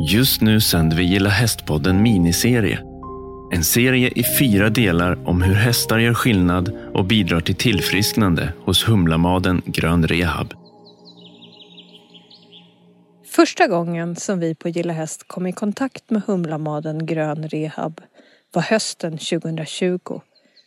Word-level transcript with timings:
Just 0.00 0.40
nu 0.40 0.60
sänder 0.60 0.96
vi 0.96 1.02
Gilla 1.02 1.28
Hästpodden 1.28 2.02
miniserie. 2.02 2.84
En 3.52 3.64
serie 3.64 4.08
i 4.08 4.24
fyra 4.38 4.70
delar 4.70 5.28
om 5.28 5.42
hur 5.42 5.54
hästar 5.54 5.98
gör 5.98 6.14
skillnad 6.14 6.78
och 6.94 7.04
bidrar 7.04 7.40
till 7.40 7.54
tillfrisknande 7.54 8.52
hos 8.64 8.88
Humlamaden 8.88 9.62
Grön 9.66 10.06
Rehab. 10.06 10.54
Första 13.26 13.66
gången 13.66 14.16
som 14.16 14.40
vi 14.40 14.54
på 14.54 14.68
Gilla 14.68 14.92
Häst 14.92 15.24
kom 15.26 15.46
i 15.46 15.52
kontakt 15.52 16.10
med 16.10 16.22
Humlamaden 16.26 17.06
Grön 17.06 17.48
Rehab 17.48 18.00
var 18.52 18.62
hösten 18.62 19.18
2020 19.18 20.20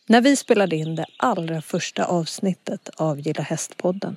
när 0.08 0.22
vi 0.22 0.36
spelade 0.36 0.76
in 0.76 0.96
det 0.96 1.06
allra 1.18 1.62
första 1.62 2.06
avsnittet 2.06 2.90
av 2.98 3.20
Gilla 3.20 3.44
Hästpodden. 3.44 4.16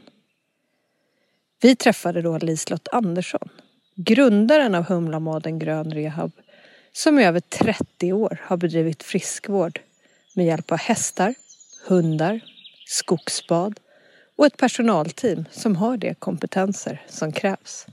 Vi 1.60 1.76
träffade 1.76 2.22
då 2.22 2.38
Liselott 2.38 2.88
Andersson, 2.92 3.48
grundaren 3.94 4.74
av 4.74 4.84
Humlamaden 4.84 5.58
Grön 5.58 5.92
Rehab 5.92 6.32
som 6.92 7.18
i 7.18 7.24
över 7.24 7.40
30 7.40 8.12
år 8.12 8.40
har 8.42 8.56
bedrivit 8.56 9.02
friskvård 9.02 9.80
med 10.34 10.46
hjälp 10.46 10.72
av 10.72 10.78
hästar, 10.78 11.34
hundar, 11.86 12.40
skogsbad 12.86 13.80
och 14.36 14.46
ett 14.46 14.56
personalteam 14.56 15.44
som 15.50 15.76
har 15.76 15.96
de 15.96 16.14
kompetenser 16.14 17.02
som 17.08 17.32
krävs. 17.32 17.86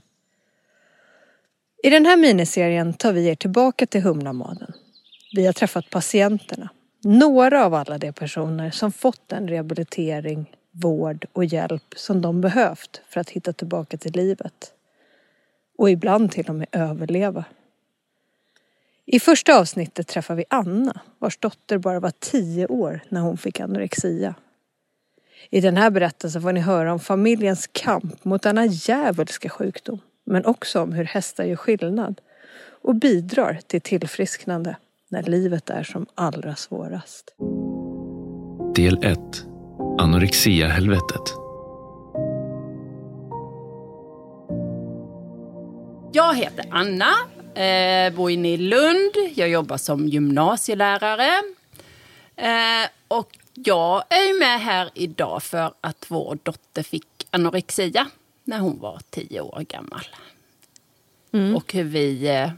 I 1.82 1.90
den 1.90 2.06
här 2.06 2.16
miniserien 2.16 2.94
tar 2.94 3.12
vi 3.12 3.26
er 3.26 3.34
tillbaka 3.34 3.86
till 3.86 4.02
Humlamaden. 4.02 4.72
Vi 5.34 5.46
har 5.46 5.52
träffat 5.52 5.90
patienterna, 5.90 6.68
några 7.04 7.64
av 7.64 7.74
alla 7.74 7.98
de 7.98 8.12
personer 8.12 8.70
som 8.70 8.92
fått 8.92 9.28
den 9.28 9.48
rehabilitering, 9.48 10.56
vård 10.70 11.26
och 11.32 11.44
hjälp 11.44 11.94
som 11.96 12.22
de 12.22 12.40
behövt 12.40 13.00
för 13.08 13.20
att 13.20 13.30
hitta 13.30 13.52
tillbaka 13.52 13.96
till 13.96 14.12
livet. 14.12 14.72
Och 15.78 15.90
ibland 15.90 16.30
till 16.30 16.48
och 16.48 16.54
med 16.54 16.66
överleva. 16.72 17.44
I 19.06 19.20
första 19.20 19.58
avsnittet 19.58 20.08
träffar 20.08 20.34
vi 20.34 20.44
Anna, 20.50 21.00
vars 21.18 21.38
dotter 21.38 21.78
bara 21.78 22.00
var 22.00 22.12
tio 22.18 22.66
år 22.66 23.00
när 23.08 23.20
hon 23.20 23.36
fick 23.36 23.60
anorexia. 23.60 24.34
I 25.50 25.60
den 25.60 25.76
här 25.76 25.90
berättelsen 25.90 26.42
får 26.42 26.52
ni 26.52 26.60
höra 26.60 26.92
om 26.92 27.00
familjens 27.00 27.68
kamp 27.72 28.24
mot 28.24 28.42
denna 28.42 28.66
djävulska 28.66 29.48
sjukdom, 29.48 29.98
men 30.24 30.44
också 30.44 30.80
om 30.80 30.92
hur 30.92 31.04
hästar 31.04 31.44
gör 31.44 31.56
skillnad 31.56 32.20
och 32.82 32.94
bidrar 32.94 33.60
till 33.66 33.80
tillfrisknande 33.80 34.76
när 35.08 35.22
livet 35.22 35.70
är 35.70 35.82
som 35.82 36.06
allra 36.14 36.56
svårast. 36.56 37.34
Del 38.74 39.04
1. 39.04 39.18
Anorexia-helvetet. 39.98 41.41
Jag 46.14 46.36
heter 46.36 46.64
Anna, 46.70 47.12
eh, 47.62 48.14
bor 48.14 48.30
inne 48.30 48.52
i 48.52 48.56
Lund. 48.56 49.12
Jag 49.34 49.48
jobbar 49.48 49.76
som 49.76 50.08
gymnasielärare. 50.08 51.42
Eh, 52.36 52.88
och 53.08 53.38
jag 53.54 54.04
är 54.08 54.38
med 54.38 54.60
här 54.60 54.90
idag 54.94 55.42
för 55.42 55.74
att 55.80 56.04
vår 56.08 56.38
dotter 56.42 56.82
fick 56.82 57.26
anorexia 57.30 58.10
när 58.44 58.58
hon 58.58 58.78
var 58.80 59.00
tio 59.10 59.40
år 59.40 59.64
gammal. 59.68 60.06
Mm. 61.32 61.56
Och 61.56 61.72
hur 61.72 61.84
vi 61.84 62.28
eh, 62.28 62.50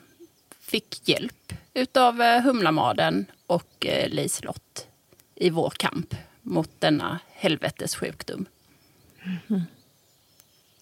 fick 0.60 1.08
hjälp 1.08 1.52
utav 1.75 2.22
eh, 2.22 2.42
Humlamaden 2.42 3.27
och 3.47 3.86
eh, 3.86 4.08
Liselott 4.08 4.86
i 5.34 5.50
vår 5.50 5.70
kamp 5.70 6.14
mot 6.42 6.70
denna 6.78 7.19
helvetessjukdom. 7.32 8.47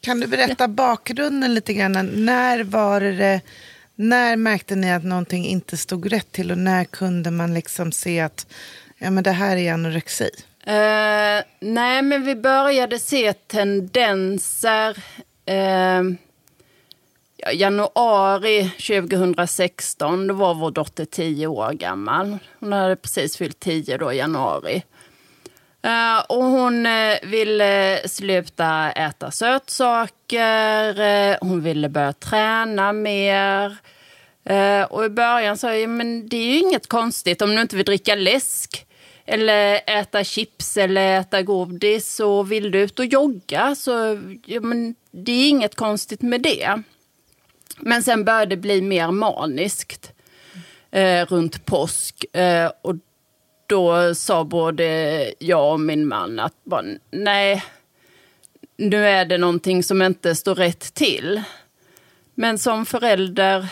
Kan 0.02 0.20
du 0.20 0.26
berätta 0.26 0.68
bakgrunden 0.68 1.54
lite 1.54 1.74
grann? 1.74 2.10
När 2.24 2.64
var 2.64 3.00
det, 3.00 3.40
när 3.94 4.36
märkte 4.36 4.76
ni 4.76 4.92
att 4.92 5.04
någonting 5.04 5.46
inte 5.46 5.76
stod 5.76 6.12
rätt 6.12 6.32
till 6.32 6.50
och 6.50 6.58
när 6.58 6.84
kunde 6.84 7.30
man 7.30 7.54
liksom 7.54 7.92
se 7.92 8.20
att 8.20 8.46
ja, 8.98 9.10
men 9.10 9.24
det 9.24 9.30
här 9.30 9.56
är 9.56 9.72
anorexi? 9.72 10.30
Eh, 10.66 11.44
nej, 11.60 12.02
men 12.02 12.24
vi 12.24 12.34
började 12.34 12.98
se 12.98 13.32
tendenser 13.32 14.96
ja, 17.36 17.52
januari 17.52 18.70
2016. 18.70 20.26
Då 20.26 20.34
var 20.34 20.54
vår 20.54 20.70
dotter 20.70 21.04
tio 21.04 21.46
år 21.46 21.72
gammal. 21.72 22.38
Hon 22.60 22.72
hade 22.72 22.96
precis 22.96 23.36
fyllt 23.36 23.60
tio 23.60 23.98
då 23.98 24.12
i 24.12 24.16
januari. 24.16 24.82
Uh, 25.86 26.24
och 26.28 26.44
hon 26.44 26.86
eh, 26.86 26.92
uh, 26.92 27.30
ville 27.30 27.98
eh, 27.98 28.06
sluta 28.06 28.92
äta 28.92 29.30
sötsaker. 29.30 31.00
uh, 31.00 31.36
hon 31.40 31.62
ville 31.62 31.88
börja 31.88 32.12
träna 32.12 32.92
mer. 32.92 33.76
Och 34.88 35.04
i 35.04 35.08
början 35.08 35.56
sa 35.56 35.74
jag, 35.74 35.90
men 35.90 36.28
det 36.28 36.36
är 36.36 36.46
ju 36.46 36.58
inget 36.58 36.86
konstigt 36.86 37.42
om 37.42 37.54
du 37.54 37.60
inte 37.62 37.76
vill 37.76 37.84
dricka 37.84 38.14
läsk 38.14 38.86
eller 39.26 39.80
äta 39.86 40.24
chips 40.24 40.76
eller 40.76 41.20
äta 41.20 41.42
godis 41.42 42.20
och 42.20 42.52
vill 42.52 42.70
du 42.70 42.80
ut 42.80 42.98
och 42.98 43.04
jogga 43.04 43.74
så 43.74 44.20
ja, 44.46 44.60
men 44.60 44.94
det 45.10 45.32
är 45.32 45.48
inget 45.48 45.74
konstigt 45.74 46.22
med 46.22 46.42
det. 46.42 46.82
Men 47.78 48.02
sen 48.02 48.24
började 48.24 48.46
det 48.46 48.56
bli 48.56 48.82
mer 48.82 49.10
maniskt 49.10 50.12
runt 51.28 51.66
påsk 51.66 52.24
och 52.82 52.94
då 53.72 54.14
sa 54.14 54.44
både 54.44 55.34
jag 55.38 55.72
och 55.72 55.80
min 55.80 56.08
man 56.08 56.40
att 56.40 56.64
bara, 56.64 56.84
nej, 57.10 57.64
nu 58.76 59.06
är 59.06 59.24
det 59.24 59.38
någonting 59.38 59.82
som 59.82 60.02
inte 60.02 60.34
står 60.34 60.54
rätt 60.54 60.94
till. 60.94 61.42
Men 62.34 62.58
som 62.58 62.86
förälder 62.86 63.68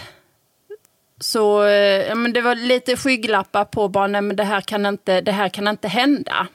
så 1.20 1.64
eh, 1.64 2.08
ja, 2.08 2.14
men 2.14 2.32
det 2.32 2.40
var 2.40 2.54
lite 2.54 2.96
skygglappar 2.96 3.64
på 3.64 3.88
bara, 3.88 4.06
nej 4.06 4.20
men 4.20 4.36
det 4.36 4.44
här 4.44 4.60
kan 4.60 4.86
inte, 4.86 5.20
det 5.20 5.32
här 5.32 5.48
kan 5.48 5.68
inte 5.68 5.88
hända. 5.88 6.46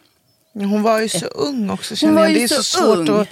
Hon 0.54 0.84
var 0.84 1.00
ju 1.00 1.10
så 1.10 1.26
ung 1.26 1.70
också 1.70 1.96
känner 1.96 2.22
jag. 2.22 2.34
Det 2.34 2.44
är 2.44 2.48
så, 2.48 2.56
så 2.56 2.64
svårt 2.64 3.10
ung. 3.10 3.20
att... 3.20 3.28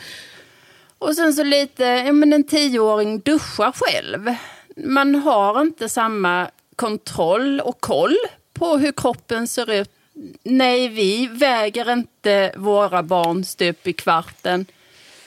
Och 0.97 1.15
sen 1.15 1.33
så 1.33 1.43
lite, 1.43 1.83
ja 1.83 2.13
men 2.13 2.33
en 2.33 2.43
tioåring 2.43 3.19
duschar 3.19 3.71
själv. 3.71 4.35
Man 4.77 5.15
har 5.15 5.61
inte 5.61 5.89
samma 5.89 6.49
kontroll 6.75 7.59
och 7.59 7.81
koll 7.81 8.17
på 8.53 8.77
hur 8.77 8.91
kroppen 8.91 9.47
ser 9.47 9.71
ut. 9.71 9.89
Nej, 10.43 10.87
vi 10.87 11.27
väger 11.27 11.91
inte 11.91 12.53
våra 12.57 13.03
barn 13.03 13.45
stup 13.45 13.87
i 13.87 13.93
kvarten 13.93 14.65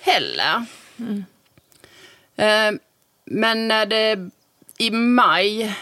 heller. 0.01 0.65
Eh, 2.37 2.73
Men 3.25 3.69
när 3.69 3.87
det 3.87 4.31
i 4.79 4.91
maj 4.91 5.77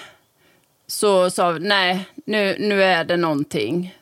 så 0.86 1.30
sa 1.30 1.50
vi, 1.50 1.60
nej, 1.60 2.04
nu, 2.26 2.56
nu 2.58 2.82
är 2.82 3.04
det 3.04 3.16
någonting 3.16 3.94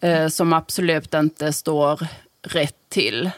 eh, 0.00 0.28
som 0.28 0.52
absolut 0.52 1.14
inte 1.14 1.52
står 1.52 2.06
rätt 2.42 2.76
till. 2.88 3.30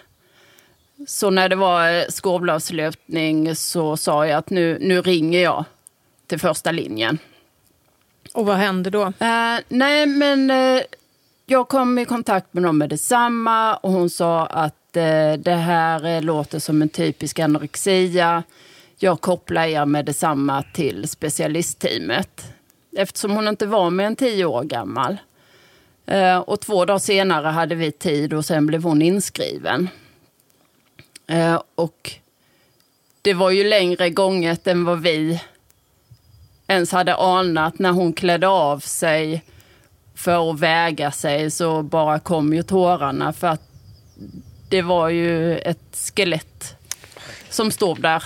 Så 1.06 1.30
när 1.30 1.48
det 1.48 1.56
var 1.56 1.92
eh, 1.92 2.04
skolavslutning 2.08 3.56
så 3.56 3.96
sa 3.96 4.26
jag 4.26 4.38
att 4.38 4.50
nu, 4.50 4.78
nu 4.80 5.02
ringer 5.02 5.42
jag 5.42 5.64
till 6.26 6.40
första 6.40 6.70
linjen. 6.70 7.18
Och 8.32 8.46
vad 8.46 8.56
hände 8.56 8.90
då? 8.90 9.04
Uh, 9.04 9.58
nej, 9.68 10.06
men 10.06 10.50
uh, 10.50 10.82
jag 11.46 11.68
kom 11.68 11.98
i 11.98 12.04
kontakt 12.04 12.54
med 12.54 12.62
dem 12.62 12.78
med 12.78 12.88
detsamma 12.88 13.76
och 13.76 13.92
hon 13.92 14.10
sa 14.10 14.46
att 14.46 14.96
uh, 14.96 15.32
det 15.38 15.54
här 15.54 16.20
låter 16.20 16.58
som 16.58 16.82
en 16.82 16.88
typisk 16.88 17.38
anorexia. 17.38 18.42
Jag 18.98 19.20
kopplar 19.20 19.64
er 19.64 19.84
med 19.84 20.04
detsamma 20.04 20.62
till 20.62 21.08
specialistteamet. 21.08 22.44
Eftersom 22.96 23.30
hon 23.30 23.48
inte 23.48 23.66
var 23.66 23.90
mer 23.90 24.04
än 24.04 24.16
tio 24.16 24.44
år 24.44 24.64
gammal. 24.64 25.16
Och 26.44 26.60
två 26.60 26.84
dagar 26.84 26.98
senare 26.98 27.46
hade 27.46 27.74
vi 27.74 27.92
tid 27.92 28.32
och 28.32 28.44
sen 28.44 28.66
blev 28.66 28.82
hon 28.82 29.02
inskriven. 29.02 29.88
Och 31.74 32.12
det 33.22 33.34
var 33.34 33.50
ju 33.50 33.64
längre 33.64 34.10
gånget 34.10 34.66
än 34.66 34.84
vad 34.84 35.02
vi 35.02 35.40
ens 36.66 36.92
hade 36.92 37.14
anat 37.14 37.78
när 37.78 37.90
hon 37.90 38.12
klädde 38.12 38.48
av 38.48 38.78
sig 38.78 39.44
för 40.14 40.50
att 40.50 40.60
väga 40.60 41.10
sig 41.10 41.50
så 41.50 41.82
bara 41.82 42.18
kom 42.18 42.54
ju 42.54 42.62
tårarna 42.62 43.32
för 43.32 43.46
att 43.46 43.68
det 44.68 44.82
var 44.82 45.08
ju 45.08 45.58
ett 45.58 46.12
skelett 46.14 46.76
som 47.48 47.70
stod 47.70 48.02
där 48.02 48.24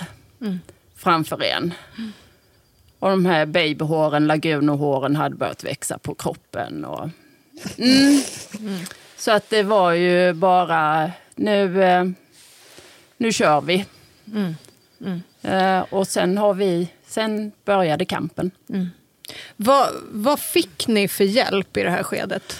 framför 0.95 1.43
en. 1.43 1.73
Och 2.99 3.09
de 3.09 3.25
här 3.25 3.45
babyhåren, 3.45 4.27
lagunohåren 4.27 5.15
hade 5.15 5.35
börjat 5.35 5.63
växa 5.63 5.97
på 5.97 6.15
kroppen. 6.15 6.85
Och, 6.85 7.09
mm. 7.77 8.21
Så 9.17 9.31
att 9.31 9.49
det 9.49 9.63
var 9.63 9.91
ju 9.91 10.33
bara, 10.33 11.11
nu, 11.35 11.83
eh, 11.83 12.05
nu 13.17 13.31
kör 13.31 13.61
vi. 13.61 13.85
Eh, 15.41 15.79
och 15.89 16.07
sen 16.07 16.37
har 16.37 16.53
vi, 16.53 16.89
sen 17.07 17.51
började 17.65 18.05
kampen. 18.05 18.51
Vad, 19.55 19.89
vad 20.11 20.39
fick 20.39 20.87
ni 20.87 21.07
för 21.07 21.23
hjälp 21.23 21.77
i 21.77 21.83
det 21.83 21.89
här 21.89 22.03
skedet? 22.03 22.59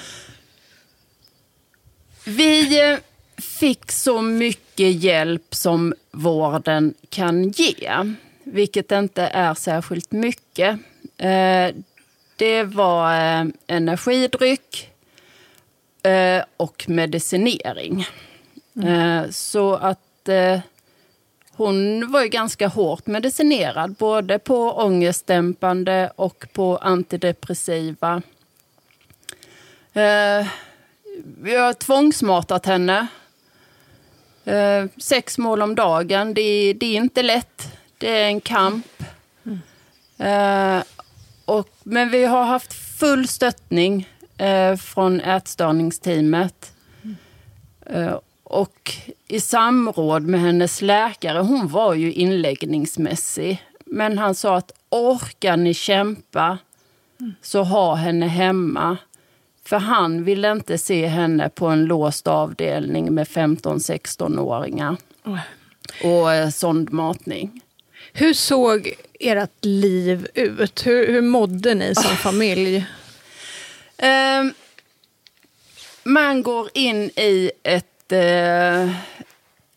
Vi 2.26 2.90
eh, 2.92 2.98
fick 3.38 3.92
så 3.92 4.22
mycket 4.22 5.04
hjälp 5.04 5.56
som 5.56 5.94
vården 6.12 6.94
kan 7.10 7.50
ge. 7.50 8.16
vilket 8.44 8.92
inte 8.92 9.24
är 9.24 9.54
särskilt 9.54 10.12
mycket. 10.12 10.80
Eh, 11.18 11.76
det 12.36 12.64
var 12.64 13.14
eh, 13.14 13.46
energidryck 13.68 14.90
och 16.58 16.86
medicinering. 16.88 18.08
Eh, 18.86 19.30
så 19.30 19.76
att 19.76 20.30
hon 21.58 22.12
var 22.12 22.22
ju 22.22 22.28
ganska 22.28 22.68
hårt 22.68 23.08
medicinerad, 23.08 23.94
både 23.94 24.40
på 24.40 24.72
ångestdämpande 24.72 26.12
och 26.16 26.46
på 26.54 26.78
antidepressiva. 26.78 28.22
Eh, 29.94 30.48
vi 31.42 31.56
har 31.56 31.74
tvångsmatat 31.74 32.66
henne. 32.66 33.08
Eh, 34.46 34.86
sex 34.98 35.38
mål 35.38 35.62
om 35.62 35.76
dagen, 35.76 36.34
det, 36.34 36.74
det, 36.74 36.86
är 36.86 36.98
inte 36.98 37.24
lätt. 37.24 37.78
Det 37.98 38.22
är 38.22 38.28
en 38.28 38.42
kamp. 38.42 39.04
Eh, 40.18 40.84
och, 41.46 41.70
men 41.84 42.10
vi 42.10 42.26
har 42.26 42.44
haft 42.44 42.74
full 42.74 43.28
stöttning 43.28 44.10
eh, 44.38 44.76
från 44.76 45.22
ätstörningsteamet. 45.22 46.74
Och 48.50 48.94
i 49.28 49.40
samråd 49.40 50.24
med 50.24 50.40
hennes 50.40 50.82
läkare, 50.82 51.40
hon 51.40 51.68
var 51.68 51.94
ju 51.94 52.14
inläggningsmässig. 52.14 53.64
Men 53.86 54.18
han 54.18 54.36
sa 54.36 54.58
att 54.58 54.72
orkar 54.90 55.58
ni 55.58 55.74
kämpa 55.74 56.58
så 57.42 57.64
ha 57.64 57.96
henne 57.96 58.28
hemma. 58.28 58.98
För 59.66 59.78
han 59.78 60.24
ville 60.24 60.52
inte 60.52 60.78
se 60.78 61.08
henne 61.08 61.50
på 61.50 61.68
en 61.68 61.86
låst 61.86 62.28
avdelning 62.28 63.14
med 63.14 63.28
15-16-åringar 63.28 64.98
och 66.04 66.34
eh, 66.34 66.50
sondmatning. 66.50 67.62
Hur 68.14 68.34
såg 68.34 68.94
ert 69.20 69.66
liv 69.66 70.28
ut? 70.34 70.88
Hur, 70.88 71.08
hur 71.08 71.22
mådde 71.22 71.76
ni 71.76 71.96
som 71.96 72.16
familj? 72.16 72.86
Ehm, 73.98 74.54
man 76.04 76.44
går 76.44 76.70
in 76.74 77.04
i 77.16 77.52
ett 77.64 77.97
eh, 78.12 78.90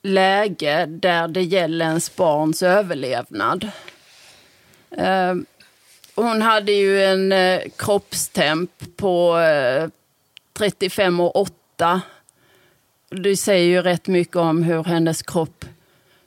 läge 0.03 0.87
där 0.87 1.29
det 1.29 1.43
gäller 1.43 1.87
ens 1.87 2.17
barns 2.17 2.62
överlevnad. 2.62 3.71
Eh, 4.91 5.35
hon 6.15 6.43
hade 6.43 6.73
ju 6.73 7.05
en 7.05 7.32
eh, 7.32 7.61
kroppstemp 7.77 8.71
på 8.97 9.38
eh, 9.38 9.88
35 10.53 11.21
och 11.21 11.37
8. 11.37 12.00
Det 13.09 13.37
säger 13.37 13.65
ju 13.65 13.82
rätt 13.82 14.06
mycket 14.06 14.37
om 14.37 14.62
hur 14.62 14.85
hennes 14.85 15.23
kropp 15.23 15.65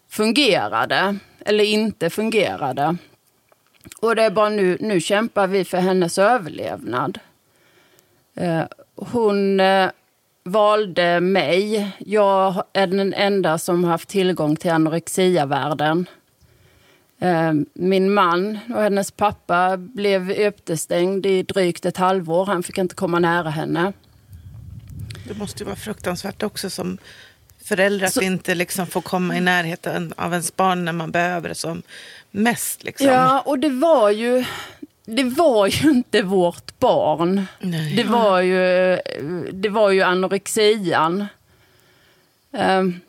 fungerade 0.10 1.18
eller 1.46 1.64
inte 1.64 2.10
fungerade. 2.10 2.98
Och 4.02 4.16
det 4.16 4.24
är 4.24 4.30
bara 4.30 4.50
nu, 4.50 4.78
nu 4.80 5.02
kämpar 5.02 5.48
vi 5.48 5.66
för 5.66 5.78
hennes 5.78 6.18
överlevnad. 6.18 7.20
Eh, 8.36 8.64
hon 8.96 9.60
eh, 9.60 9.90
valde 10.44 11.20
mig. 11.20 11.92
Jag 12.00 12.64
är 12.74 12.88
den 12.88 13.14
enda 13.14 13.58
som 13.58 13.84
haft 13.84 14.10
tillgång 14.10 14.56
till 14.56 14.72
anorexia-världen. 14.72 16.06
Eh, 17.20 17.54
min 17.74 18.14
man 18.14 18.60
och 18.76 18.82
hennes 18.82 19.12
pappa 19.12 19.78
blev 19.78 20.32
utestängd 20.32 21.26
i 21.26 21.44
drygt 21.44 21.86
ett 21.86 21.98
halvår. 21.98 22.46
Han 22.46 22.64
fick 22.64 22.78
inte 22.78 22.96
komma 22.96 23.20
nära 23.20 23.50
henne. 23.50 23.94
Det 25.28 25.34
måste 25.38 25.60
ju 25.64 25.66
vara 25.66 25.76
fruktansvärt 25.76 26.44
också 26.44 26.70
som 26.70 26.98
förälder 27.64 28.06
att 28.06 28.14
Så- 28.14 28.22
inte 28.22 28.56
liksom 28.56 28.88
få 28.88 29.02
komma 29.02 29.38
i 29.38 29.42
närheten 29.42 30.14
av 30.18 30.32
ens 30.32 30.56
barn 30.56 30.86
när 30.86 30.94
man 30.94 31.12
behöver 31.12 31.50
det 31.50 31.56
som 31.56 31.82
mest. 32.32 32.84
Liksom. 32.84 33.08
Ja, 33.08 33.40
och 33.46 33.60
det 33.60 33.70
var 33.70 34.10
ju, 34.10 34.46
det 35.06 35.24
var 35.24 35.68
ju 35.68 35.90
inte 35.90 36.22
vårt 36.22 36.80
barn. 36.80 37.46
Nej. 37.60 37.96
Det 37.96 38.04
var 38.04 38.42
ju, 38.42 38.98
det 39.52 39.70
var 39.70 39.90
ju 39.90 40.02
anorexian. 40.02 41.26
Ehm, 42.52 43.00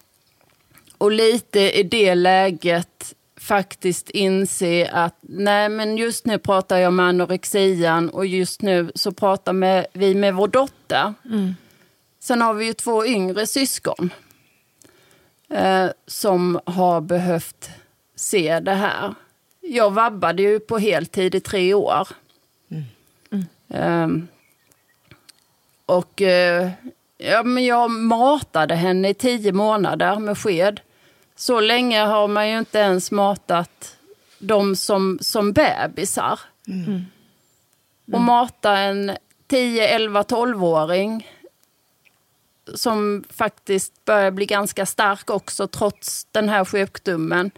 och 0.99 1.13
lite 1.13 1.61
i 1.79 1.83
det 1.83 2.15
läget 2.15 3.15
faktiskt 3.37 4.11
inse 4.11 4.91
att 4.93 5.17
nej 5.21 5.69
men 5.69 5.97
just 5.97 6.27
nu 6.27 6.39
pratar 6.39 6.79
jag 6.79 6.89
om 6.89 7.01
anorexian 7.01 8.11
och 8.11 8.27
just 8.27 8.63
nu 8.63 8.93
så 8.95 9.13
pratar 9.13 9.53
med, 9.53 9.87
vi 9.93 10.15
med 10.15 10.35
vår 10.35 10.49
dotter. 10.49 11.15
Sen 12.21 12.43
har 12.43 12.55
vi 12.55 12.67
ju 12.67 12.73
två 12.73 13.07
yngre 13.07 13.47
syskon 13.47 14.11
eh, 15.51 15.87
som 16.07 16.61
har 16.67 17.01
behövt 17.01 17.71
se 18.17 18.61
det 18.61 18.75
här. 18.75 19.15
Jag 19.67 19.91
vabbade 19.91 20.43
ju 20.43 20.61
på 20.61 20.79
heltid 20.79 21.35
i 21.35 21.41
tre 21.41 21.75
år. 21.75 22.09
Ehm, 23.69 24.29
och 25.87 26.23
eh, 26.23 26.71
ja, 27.19 27.43
men 27.43 27.65
jag 27.65 27.91
matade 27.91 28.75
henne 28.75 29.09
i 29.09 29.15
tio 29.15 29.53
månader 29.53 30.19
med 30.19 30.39
sked. 30.39 30.81
Så 31.37 31.61
länge 31.61 32.01
har 32.01 32.29
man 32.29 32.49
ju 32.49 32.59
inte 32.59 32.79
ens 32.79 33.11
matat 33.11 33.97
dem 34.39 34.77
som, 34.77 35.19
som 35.21 35.53
bebisar. 35.53 36.41
Och 38.13 38.21
mata 38.21 38.79
en 38.79 39.17
10, 39.47 39.89
11, 39.89 40.23
12-åring 40.23 41.29
som 42.75 43.25
faktiskt 43.31 44.05
börjar 44.05 44.31
bli 44.31 44.47
ganska 44.47 44.87
stark 44.87 45.31
också 45.31 45.67
trots 45.67 46.27
den 46.31 46.49
här 46.49 46.65
sjukdomen. 46.65 47.51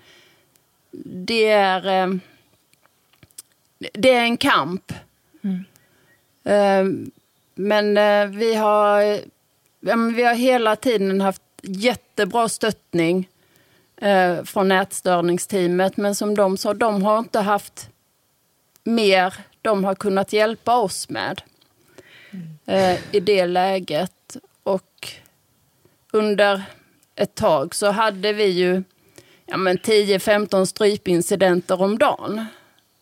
Det 1.04 1.48
är, 1.48 2.04
eh, 2.04 2.14
det 3.78 4.10
är 4.10 4.22
en 4.22 4.36
kamp. 4.36 4.92
Eh, 6.44 6.84
men 7.54 7.96
eh, 7.96 8.26
vi 8.26 8.54
har, 8.54 9.20
vi 10.12 10.22
har 10.22 10.34
hela 10.34 10.76
tiden 10.76 11.20
haft 11.20 11.42
jättebra 11.62 12.48
stöttning 12.48 13.28
från 14.44 14.72
ätstörningsteamet. 14.72 15.96
Men 15.96 16.14
som 16.14 16.34
de 16.34 16.56
sa, 16.56 16.74
de 16.74 17.02
har 17.02 17.18
inte 17.18 17.40
haft 17.40 17.90
mer 18.84 19.34
de 19.66 19.84
har 19.84 19.94
kunnat 19.94 20.32
hjälpa 20.32 20.76
oss 20.76 21.08
med 21.08 21.42
eh, 22.66 22.98
i 23.14 23.20
det 23.20 23.46
läget. 23.46 24.36
Och 24.62 25.08
under 26.10 26.62
ett 27.14 27.34
tag 27.34 27.74
så 27.74 27.90
hade 27.90 28.32
vi 28.32 28.44
ju 28.44 28.82
ja, 29.46 29.56
men 29.56 29.78
10-15 29.78 30.64
strypincidenter 30.64 31.82
om 31.82 31.98
dagen 31.98 32.46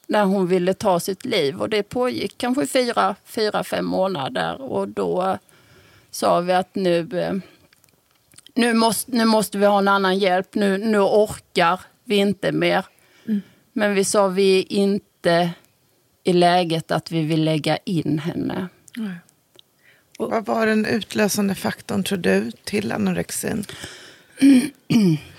när 0.06 0.24
hon 0.24 0.46
ville 0.46 0.74
ta 0.74 1.00
sitt 1.00 1.24
liv. 1.24 1.60
Och 1.60 1.68
det 1.68 1.82
pågick 1.82 2.38
kanske 2.38 2.66
fyra, 2.66 3.16
fyra 3.24 3.64
fem 3.64 3.84
månader 3.84 4.62
och 4.62 4.88
då 4.88 5.38
sa 6.10 6.40
vi 6.40 6.52
att 6.52 6.74
nu, 6.74 7.08
eh, 7.12 7.34
nu, 8.54 8.74
måste, 8.74 9.12
nu 9.12 9.24
måste 9.24 9.58
vi 9.58 9.66
ha 9.66 9.78
en 9.78 9.88
annan 9.88 10.18
hjälp. 10.18 10.54
Nu, 10.54 10.78
nu 10.78 10.98
orkar 10.98 11.80
vi 12.04 12.16
inte 12.16 12.52
mer. 12.52 12.84
Men 13.76 13.94
vi 13.94 14.04
sa 14.04 14.28
vi 14.28 14.58
är 14.58 14.72
inte 14.72 15.50
i 16.24 16.32
läget 16.32 16.90
att 16.90 17.10
vi 17.10 17.22
vill 17.22 17.44
lägga 17.44 17.76
in 17.76 18.18
henne. 18.18 18.68
Vad 20.18 20.46
var 20.46 20.66
den 20.66 20.86
utlösande 20.86 21.54
faktorn, 21.54 22.04
tror 22.04 22.18
du, 22.18 22.50
till 22.64 22.92
anorexin? 22.92 23.64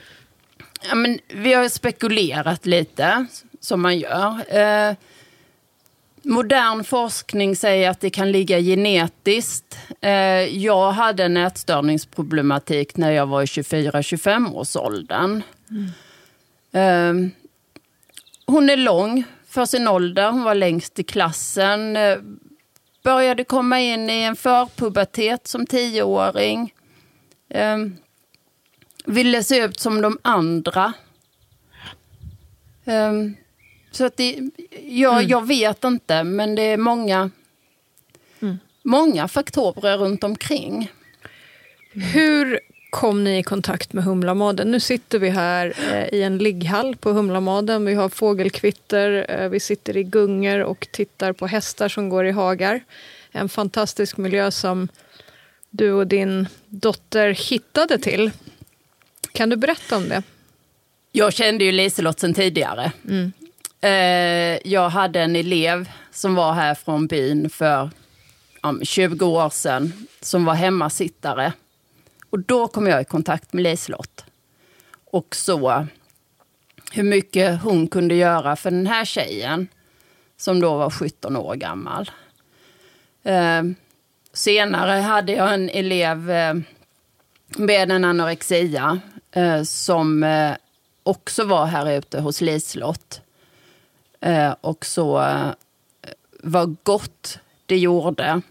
Ja, 0.90 0.96
men 0.96 1.20
vi 1.28 1.54
har 1.54 1.70
spekulerat 1.70 2.66
lite, 2.66 3.26
som 3.60 3.82
man 3.82 4.00
gör. 4.00 4.58
Eh, 4.58 4.96
modern 6.22 6.84
forskning 6.84 7.56
säger 7.56 7.90
att 7.90 8.00
det 8.00 8.10
kan 8.10 8.32
ligga 8.32 8.60
genetiskt. 8.60 9.78
Eh, 10.02 10.12
jag 10.58 10.92
hade 10.92 11.24
en 11.24 11.38
ätstörningsproblematik 11.38 12.98
när 12.98 13.12
jag 13.12 13.26
var 13.26 13.42
i 13.42 13.46
24-25 13.46 14.54
års 14.54 14.76
åldern. 14.76 15.44
Eh, 16.72 17.14
hon 18.46 18.70
är 18.70 18.78
lång 18.78 19.24
för 19.48 19.66
sin 19.66 19.88
ålder, 19.88 20.32
hon 20.32 20.44
var 20.44 20.56
längst 20.56 21.00
i 21.00 21.04
klassen. 21.04 21.96
Eh, 21.96 22.18
började 23.04 23.44
komma 23.44 23.80
in 23.80 24.10
i 24.10 24.22
en 24.24 24.36
förpubertet 24.36 25.48
som 25.48 25.66
tioåring. 25.66 26.74
Eh, 27.50 27.78
ville 29.06 29.44
se 29.44 29.58
ut 29.58 29.80
som 29.80 30.02
de 30.02 30.18
andra. 30.22 30.94
Ehm, 32.86 33.36
så 33.92 34.06
att 34.06 34.18
det, 34.18 34.40
jag, 34.88 35.24
jag 35.24 35.48
vet 35.48 35.84
inte, 35.84 36.24
men 36.24 36.56
det 36.56 36.62
är 36.62 36.78
många, 36.78 37.30
många 38.84 39.28
faktorer 39.28 39.98
runt 39.98 40.24
omkring. 40.24 40.92
Hur 41.94 42.60
kom 42.90 43.24
ni 43.24 43.38
i 43.38 43.44
kontakt 43.44 43.94
med 43.94 44.04
Humlamaden? 44.04 44.72
Nu 44.72 44.80
sitter 44.80 45.20
vi 45.20 45.30
här 45.30 45.74
eh, 45.92 46.20
i 46.20 46.24
en 46.24 46.38
ligghall 46.38 46.96
på 46.96 47.12
Humlamaden. 47.12 47.86
Vi 47.86 47.94
har 47.94 48.10
fågelkvitter, 48.10 49.26
eh, 49.30 49.50
vi 49.50 49.60
sitter 49.60 49.98
i 49.98 50.04
gungor 50.04 50.60
och 50.60 50.88
tittar 50.92 51.34
på 51.34 51.48
hästar 51.48 51.90
som 51.90 52.10
går 52.10 52.26
i 52.26 52.32
hagar. 52.32 52.84
En 53.32 53.50
fantastisk 53.50 54.18
miljö 54.18 54.52
som 54.52 54.88
du 55.70 55.92
och 55.92 56.08
din 56.08 56.48
dotter 56.68 57.30
hittade 57.30 57.98
till. 57.98 58.32
Kan 59.36 59.50
du 59.50 59.56
berätta 59.56 59.98
om 59.98 60.10
det? 60.10 60.24
Jag 61.12 61.34
kände 61.34 61.64
ju 61.64 61.72
Liselott 61.72 62.20
sen 62.20 62.34
tidigare. 62.34 62.92
Eh, 63.82 64.60
jag 64.72 64.90
hade 64.90 65.22
en 65.22 65.36
elev 65.36 65.90
som 66.12 66.36
var 66.36 66.54
här 66.54 66.76
från 66.76 67.08
byn 67.08 67.50
för 67.50 67.90
ja, 68.62 68.76
20 68.84 69.26
år 69.26 69.50
sedan 69.50 69.94
som 70.22 70.46
var 70.46 70.54
hemmasittare. 70.54 71.54
Och 72.30 72.40
då 72.40 72.68
kom 72.68 72.88
jag 72.88 73.02
i 73.02 73.06
kontakt 73.06 73.54
med 73.54 73.64
Liselott. 73.64 74.26
Och 75.12 75.36
så 75.36 75.88
hur 76.92 77.04
mycket 77.04 77.62
hon 77.62 77.88
kunde 77.88 78.16
göra 78.16 78.56
för 78.56 78.72
den 78.72 78.88
här 78.88 79.06
tjejen 79.06 79.68
som 80.38 80.60
då 80.60 80.78
var 80.78 80.90
17 80.90 81.36
år 81.36 81.56
gammal. 81.56 82.12
Eh, 83.24 83.64
senare 84.34 84.92
hade 84.92 85.32
jag 85.32 85.54
en 85.54 85.70
elev 85.70 86.32
eh, 86.32 86.54
med 87.58 87.92
en 87.92 88.06
anorexia 88.06 89.00
eh, 89.36 89.64
som 89.64 90.24
eh, 90.24 90.56
också 91.04 91.46
var 91.46 91.66
här 91.66 91.92
ute 91.92 92.20
hos 92.20 92.42
Liselott. 92.42 93.22
Eh, 94.22 94.56
och 94.62 94.86
så 94.86 95.22
eh, 95.22 95.50
vad 96.44 96.76
gott 96.84 97.40
det 97.66 97.78
gjorde. 97.78 98.42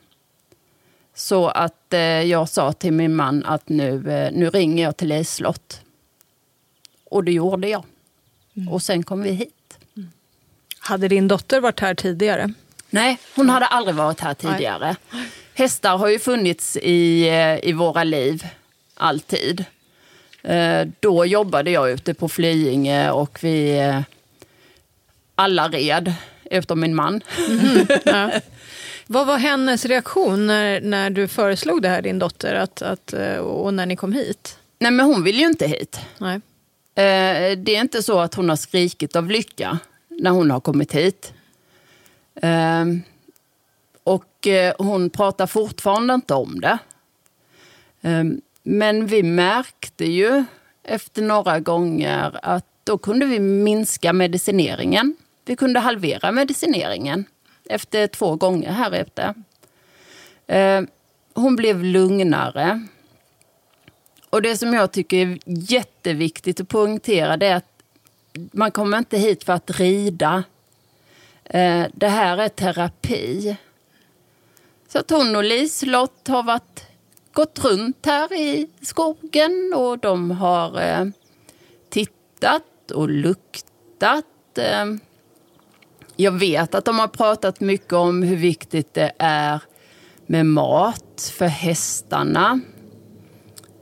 Så 1.14 1.48
att 1.48 1.92
eh, 1.92 2.00
jag 2.00 2.48
sa 2.48 2.72
till 2.72 2.92
min 2.92 3.16
man 3.16 3.44
att 3.44 3.68
nu, 3.68 4.12
eh, 4.12 4.32
nu 4.32 4.50
ringer 4.50 4.84
jag 4.84 4.96
till 4.96 5.08
Liselott. 5.08 5.80
Och 7.04 7.24
det 7.24 7.32
gjorde 7.32 7.68
jag. 7.68 7.84
Och 8.70 8.82
sen 8.82 9.02
kom 9.02 9.22
vi 9.22 9.30
hit. 9.30 9.78
Hade 10.78 11.08
din 11.08 11.28
dotter 11.28 11.60
varit 11.60 11.80
här 11.80 11.94
tidigare? 11.94 12.52
Nej, 12.90 13.18
hon 13.36 13.48
hade 13.48 13.66
aldrig 13.66 13.94
varit 13.96 14.20
här 14.20 14.34
tidigare. 14.34 14.96
Hästar 15.54 15.98
har 15.98 16.08
ju 16.08 16.18
funnits 16.18 16.76
i, 16.76 17.28
i 17.62 17.72
våra 17.72 18.04
liv, 18.04 18.46
alltid. 18.94 19.64
Eh, 20.44 20.88
Då 21.00 21.26
jobbade 21.26 21.70
jag 21.70 21.90
ute 21.90 22.14
på 22.14 22.28
Flyinge 22.28 23.10
och 23.10 23.38
vi 23.42 23.78
eh, 23.78 24.00
alla 25.34 25.68
red, 25.68 26.14
utom 26.50 26.80
min 26.80 26.94
man. 26.94 27.20
Ja. 28.04 28.30
Vad 29.06 29.26
var 29.26 29.38
hennes 29.38 29.84
reaktion 29.84 30.46
när, 30.46 30.80
när 30.80 31.10
du 31.10 31.28
föreslog 31.28 31.82
det 31.82 31.88
här, 31.88 32.02
din 32.02 32.18
dotter, 32.18 32.54
att, 32.54 32.82
att, 32.82 33.12
eh, 33.12 33.36
och 33.36 33.74
när 33.74 33.86
ni 33.86 33.96
kom 33.96 34.12
hit? 34.12 34.58
Nej, 34.78 34.90
men 34.90 35.06
hon 35.06 35.24
vill 35.24 35.38
ju 35.38 35.46
inte 35.46 35.66
hit. 35.66 36.00
Nej. 36.18 36.40
Det 37.56 37.76
är 37.76 37.80
inte 37.80 38.02
så 38.02 38.18
att 38.20 38.34
hon 38.34 38.48
har 38.48 38.56
skrikit 38.56 39.16
av 39.16 39.30
lycka 39.30 39.78
när 40.08 40.30
hon 40.30 40.50
har 40.50 40.60
kommit 40.60 40.92
hit. 40.92 41.32
Eh, 42.42 42.84
Och 44.04 44.46
hon 44.78 45.10
pratar 45.10 45.46
fortfarande 45.46 46.14
inte 46.14 46.34
om 46.34 46.60
det. 46.60 46.78
Men 48.66 49.06
vi 49.06 49.22
märkte 49.22 50.04
ju 50.04 50.44
efter 50.82 51.22
några 51.22 51.60
gånger 51.60 52.38
att 52.42 52.66
då 52.84 52.98
kunde 52.98 53.26
vi 53.26 53.40
minska 53.40 54.12
medicineringen. 54.12 55.16
Vi 55.44 55.56
kunde 55.56 55.80
halvera 55.80 56.32
medicineringen 56.32 57.24
efter 57.64 58.06
två 58.06 58.36
gånger 58.36 58.72
här 58.72 59.00
ute. 59.00 59.34
Eh, 60.46 60.82
hon 61.34 61.56
blev 61.56 61.84
lugnare. 61.84 62.86
Och 64.30 64.42
det 64.42 64.56
som 64.56 64.74
jag 64.74 64.92
tycker 64.92 65.16
är 65.16 65.38
jätteviktigt 65.44 66.60
att 66.60 66.68
poängtera 66.68 67.36
det 67.36 67.46
är 67.46 67.56
att 67.56 67.82
man 68.52 68.70
kommer 68.70 68.98
inte 68.98 69.18
hit 69.18 69.44
för 69.44 69.52
att 69.52 69.80
rida. 69.80 70.44
Eh, 71.44 71.86
det 71.92 72.08
här 72.08 72.38
är 72.38 72.48
terapi. 72.48 73.56
Så 74.88 74.98
att 74.98 75.10
hon 75.10 75.36
och 75.36 75.44
Liselott 75.44 76.28
har 76.28 76.42
varit, 76.42 76.86
gått 77.34 77.64
runt 77.64 78.06
här 78.06 78.32
i 78.32 78.68
skogen 78.80 79.72
och 79.76 79.98
de 79.98 80.30
har 80.30 80.82
eh, 80.82 81.06
tittat 81.90 82.90
och 82.94 83.08
luktat. 83.08 84.58
Eh. 84.58 84.84
Jag 86.16 86.32
vet 86.32 86.74
att 86.74 86.84
de 86.84 86.98
har 86.98 87.08
pratat 87.08 87.60
mycket 87.60 87.92
om 87.92 88.22
hur 88.22 88.36
viktigt 88.36 88.94
det 88.94 89.12
är 89.18 89.60
med 90.26 90.46
mat 90.46 91.32
för 91.38 91.46
hästarna. 91.46 92.60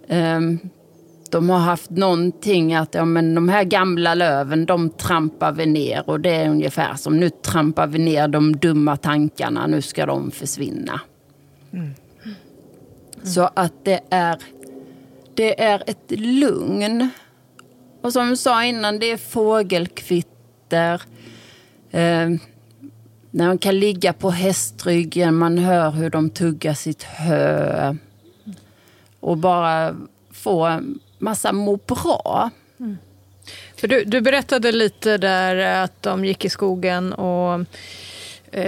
Ehm, 0.09 0.59
de 1.31 1.51
har 1.51 1.59
haft 1.59 1.91
någonting 1.91 2.75
att 2.75 2.95
ja, 2.95 3.05
men 3.05 3.35
de 3.35 3.49
här 3.49 3.65
gamla 3.65 4.15
löven, 4.15 4.67
de 4.67 4.91
trampar 4.91 5.53
vi 5.53 5.67
ner. 5.67 6.11
Och 6.11 6.21
det 6.21 6.31
är 6.31 6.49
ungefär 6.49 6.95
som 6.95 7.17
nu 7.17 7.31
trampar 7.31 7.87
vi 7.87 7.99
ner 7.99 8.29
de 8.29 8.57
dumma 8.57 8.97
tankarna, 8.97 9.67
nu 9.67 9.83
ska 9.83 10.07
de 10.07 10.31
försvinna. 10.31 11.01
Mm. 11.73 11.95
Så 13.23 13.51
att 13.55 13.73
det 13.85 14.01
är, 14.11 14.39
det 15.35 15.63
är 15.63 15.83
ett 15.87 16.11
lugn. 16.21 17.09
Och 18.01 18.13
som 18.13 18.29
du 18.29 18.37
sa 18.37 18.65
innan, 18.65 18.99
det 18.99 19.11
är 19.11 19.17
fågelkvitter. 19.17 21.03
Eh, 21.91 22.29
när 23.31 23.47
man 23.47 23.59
kan 23.59 23.79
ligga 23.79 24.13
på 24.13 24.31
hästryggen, 24.31 25.35
man 25.35 25.59
hör 25.59 25.91
hur 25.91 26.11
de 26.11 26.31
tuggar 26.31 26.75
sitt 26.75 27.03
hö. 27.03 27.97
Och 29.21 29.37
bara 29.37 29.97
få 30.31 30.65
en 30.65 30.99
massa 31.19 31.53
må 31.53 31.77
bra. 31.77 32.51
Mm. 32.81 32.99
För 33.77 33.89
du, 33.89 34.05
du 34.05 34.21
berättade 34.21 34.73
lite 34.73 35.19
där 35.19 35.85
att 35.85 36.03
de 36.03 36.25
gick 36.25 36.45
i 36.45 36.49
skogen 36.49 37.13
och 37.13 37.61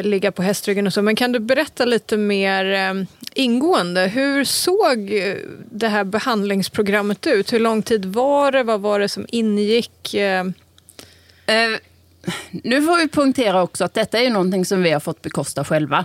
ligga 0.02 0.32
på 0.32 0.42
hästryggen 0.42 0.86
och 0.86 0.92
så. 0.92 1.02
Men 1.02 1.16
kan 1.16 1.32
du 1.32 1.38
berätta 1.38 1.84
lite 1.84 2.16
mer 2.16 2.72
eh, 2.72 3.04
ingående? 3.34 4.00
Hur 4.00 4.44
såg 4.44 5.12
eh, 5.12 5.36
det 5.70 5.88
här 5.88 6.04
behandlingsprogrammet 6.04 7.26
ut? 7.26 7.52
Hur 7.52 7.60
lång 7.60 7.82
tid 7.82 8.04
var 8.04 8.52
det? 8.52 8.62
Vad 8.62 8.80
var 8.80 9.00
det 9.00 9.08
som 9.08 9.26
ingick? 9.28 10.14
Eh, 10.14 10.44
Eh, 11.46 11.78
nu 12.50 12.82
får 12.82 12.96
vi 12.96 13.08
punktera 13.08 13.62
också 13.62 13.84
att 13.84 13.94
detta 13.94 14.18
är 14.18 14.22
ju 14.22 14.30
någonting 14.30 14.64
som 14.64 14.82
vi 14.82 14.90
har 14.90 15.00
fått 15.00 15.22
bekosta 15.22 15.64
själva. 15.64 16.04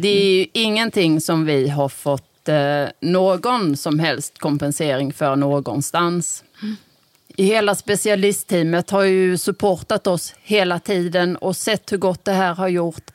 Det 0.00 0.08
är 0.08 0.38
ju 0.38 0.46
ingenting 0.52 1.20
som 1.20 1.44
vi 1.44 1.68
har 1.68 1.88
fått 1.88 2.48
eh, 2.48 2.84
någon 3.00 3.76
som 3.76 3.98
helst 3.98 4.38
kompensering 4.38 5.12
för 5.12 5.36
någonstans. 5.36 6.44
I 7.38 7.44
hela 7.44 7.74
specialistteamet 7.74 8.90
har 8.90 9.02
ju 9.02 9.38
supportat 9.38 10.06
oss 10.06 10.34
hela 10.42 10.78
tiden 10.78 11.36
och 11.36 11.56
sett 11.56 11.92
hur 11.92 11.96
gott 11.96 12.24
det 12.24 12.32
här 12.32 12.54
har 12.54 12.68
gjort. 12.68 13.10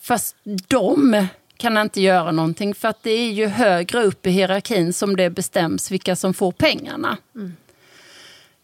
Fast 0.00 0.36
de 0.68 1.26
kan 1.56 1.78
inte 1.78 2.00
göra 2.00 2.32
någonting 2.32 2.74
för 2.74 2.88
att 2.88 3.02
det 3.02 3.10
är 3.10 3.30
ju 3.30 3.46
högre 3.46 4.02
upp 4.02 4.26
i 4.26 4.30
hierarkin 4.30 4.92
som 4.92 5.16
det 5.16 5.30
bestäms 5.30 5.90
vilka 5.90 6.16
som 6.16 6.34
får 6.34 6.52
pengarna. 6.52 7.16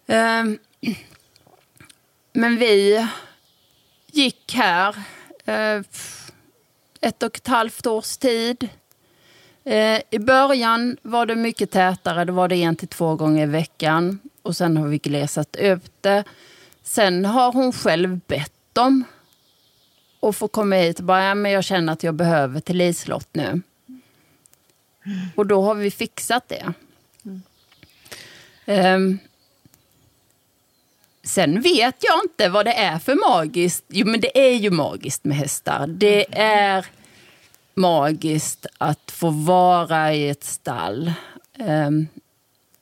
Ehm, 0.06 0.58
men 2.32 2.56
vi 2.56 3.06
gick 4.12 4.54
här 4.54 4.94
eh, 5.44 5.82
ett 7.00 7.22
och 7.22 7.36
ett 7.36 7.46
halvt 7.46 7.86
års 7.86 8.16
tid. 8.16 8.68
Eh, 9.64 10.00
I 10.10 10.18
början 10.18 10.96
var 11.02 11.26
det 11.26 11.36
mycket 11.36 11.70
tätare, 11.70 12.24
då 12.24 12.32
var 12.32 12.48
det 12.48 12.56
en 12.56 12.76
till 12.76 12.88
två 12.88 13.14
gånger 13.14 13.42
i 13.42 13.50
veckan. 13.50 14.18
Och 14.46 14.56
sen 14.56 14.76
har 14.76 14.88
vi 14.88 14.98
glesat 14.98 15.56
upp 15.56 15.84
det. 16.00 16.24
Sen 16.82 17.24
har 17.24 17.52
hon 17.52 17.72
själv 17.72 18.20
bett 18.26 18.52
dem 18.72 19.04
att 20.20 20.36
få 20.36 20.48
komma 20.48 20.76
hit 20.76 20.98
och 20.98 21.04
bara, 21.04 21.24
ja, 21.24 21.34
men 21.34 21.52
jag 21.52 21.64
känner 21.64 21.92
att 21.92 22.02
jag 22.02 22.14
behöver 22.14 22.60
till 22.60 22.76
Liselott 22.76 23.28
nu. 23.32 23.62
Och 25.36 25.46
då 25.46 25.62
har 25.62 25.74
vi 25.74 25.90
fixat 25.90 26.48
det. 26.48 26.72
Ehm, 28.66 29.18
Sen 31.22 31.60
vet 31.60 31.96
jag 32.00 32.24
inte 32.24 32.48
vad 32.48 32.66
det 32.66 32.74
är 32.74 32.98
för 32.98 33.14
magiskt. 33.30 33.84
Jo, 33.88 34.06
men 34.06 34.20
det 34.20 34.38
är 34.48 34.54
ju 34.54 34.70
magiskt 34.70 35.24
med 35.24 35.36
hästar. 35.36 35.86
Det 35.86 36.38
är 36.38 36.86
magiskt 37.74 38.66
att 38.78 39.10
få 39.10 39.30
vara 39.30 40.14
i 40.14 40.28
ett 40.28 40.44
stall. 40.44 41.12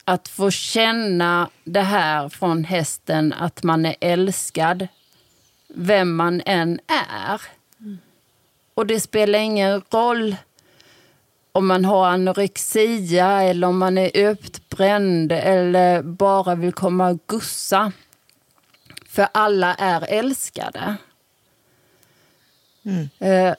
Att 0.04 0.28
få 0.28 0.50
känna 0.50 1.50
det 1.64 1.80
här 1.80 2.28
från 2.28 2.64
hästen, 2.64 3.32
att 3.32 3.62
man 3.62 3.86
är 3.86 3.96
älskad, 4.00 4.88
vem 5.68 6.16
man 6.16 6.42
än 6.46 6.80
är. 6.86 7.40
Och 8.74 8.86
det 8.86 9.00
spelar 9.00 9.38
ingen 9.38 9.82
roll 9.90 10.36
om 11.52 11.66
man 11.66 11.84
har 11.84 12.06
anorexia 12.06 13.42
eller 13.42 13.66
om 13.66 13.78
man 13.78 13.98
är 13.98 14.10
utbränd 14.16 15.32
eller 15.32 16.02
bara 16.02 16.54
vill 16.54 16.72
komma 16.72 17.08
och 17.08 17.20
gussa. 17.26 17.92
För 19.06 19.28
alla 19.32 19.74
är 19.74 20.04
älskade. 20.08 20.96
Eh, 23.18 23.54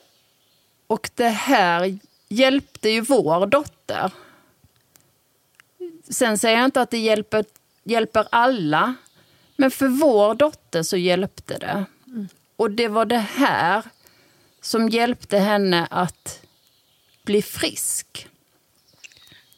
och 0.86 1.10
det 1.14 1.28
här 1.28 1.98
hjälpte 2.28 2.88
ju 2.90 3.00
vår 3.00 3.46
dotter. 3.46 4.12
Sen 6.10 6.38
säger 6.38 6.56
jag 6.56 6.64
inte 6.64 6.80
att 6.80 6.90
det 6.90 6.98
hjälper, 6.98 7.44
hjälper 7.84 8.26
alla. 8.30 8.94
Men 9.56 9.70
för 9.70 9.88
vår 9.88 10.34
dotter 10.34 10.82
så 10.82 10.96
hjälpte 10.96 11.58
det. 11.58 11.84
Och 12.56 12.70
det 12.70 12.88
var 12.88 13.04
det 13.04 13.18
här 13.34 13.82
som 14.60 14.88
hjälpte 14.88 15.38
henne 15.38 15.86
att 15.90 16.40
bli 17.24 17.42
frisk. 17.42 18.28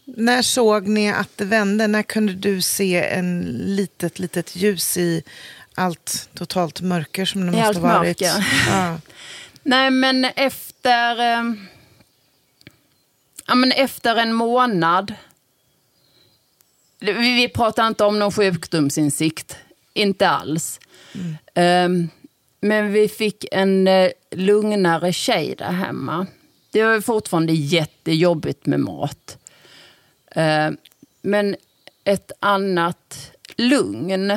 När 0.04 0.42
såg 0.42 0.88
ni 0.88 1.12
att 1.12 1.36
det 1.36 1.44
vände? 1.44 1.86
När 1.86 2.02
kunde 2.02 2.32
du 2.32 2.60
se 2.60 3.04
en 3.08 3.42
litet, 3.52 4.18
litet 4.18 4.56
ljus 4.56 4.96
i 4.96 5.22
allt 5.74 6.28
totalt 6.34 6.80
mörker 6.80 7.24
som 7.24 7.40
det 7.40 7.46
I 7.46 7.50
måste 7.50 7.66
allt 7.66 7.76
ha 7.78 7.82
varit? 7.98 8.20
mörker. 8.20 8.46
Ja. 8.68 8.98
Nej, 9.62 9.90
men 9.90 10.24
efter... 10.24 11.20
Eh, 11.20 11.42
ja, 13.46 13.54
men 13.54 13.72
efter 13.72 14.16
en 14.16 14.32
månad... 14.32 15.14
Vi, 17.00 17.48
pratar 17.48 17.86
inte 17.86 18.04
om 18.04 18.18
någon 18.18 18.32
sjukdomsinsikt. 18.32 19.56
Inte 19.94 20.28
alls. 20.28 20.80
Eh, 21.54 21.88
men 22.60 22.92
vi 22.92 23.08
fick 23.08 23.44
en 23.52 23.88
eh, 23.88 24.10
lugnare 24.30 25.12
tjej 25.12 25.54
där 25.58 25.72
hemma. 25.72 26.26
Det 26.70 26.82
var 26.82 27.00
fortfarande 27.00 27.52
jättejobbigt 27.52 28.66
med 28.66 28.80
mat. 28.80 29.38
Eh, 30.30 30.70
men 31.22 31.56
ett 32.04 32.32
annat 32.40 33.30
lugn. 33.56 34.30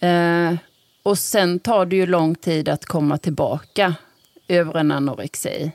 Eh, 0.00 0.54
och 1.02 1.18
sen 1.18 1.58
tar 1.58 1.86
det 1.86 1.96
ju 1.96 2.06
lång 2.06 2.34
tid 2.34 2.68
att 2.68 2.84
komma 2.84 3.18
tillbaka 3.18 3.94
över 4.48 4.76
en 4.76 4.90
anorexi. 4.90 5.72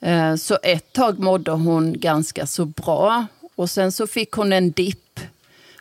Eh, 0.00 0.34
så 0.34 0.58
ett 0.62 0.92
tag 0.92 1.18
mådde 1.18 1.50
hon 1.50 2.00
ganska 2.00 2.46
så 2.46 2.64
bra. 2.64 3.26
Och 3.62 3.70
sen 3.70 3.92
så 3.92 4.06
fick 4.06 4.32
hon 4.32 4.52
en 4.52 4.70
dipp. 4.70 5.20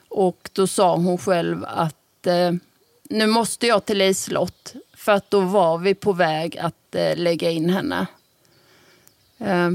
Och 0.09 0.49
då 0.53 0.67
sa 0.67 0.95
hon 0.95 1.17
själv 1.17 1.65
att 1.67 2.27
eh, 2.27 2.51
nu 3.03 3.27
måste 3.27 3.67
jag 3.67 3.85
till 3.85 3.97
Liselott. 3.97 4.73
För 4.93 5.11
att 5.11 5.31
då 5.31 5.39
var 5.39 5.77
vi 5.77 5.93
på 5.93 6.13
väg 6.13 6.57
att 6.57 6.95
eh, 6.95 7.17
lägga 7.17 7.51
in 7.51 7.69
henne. 7.69 8.07
Eh, 9.37 9.69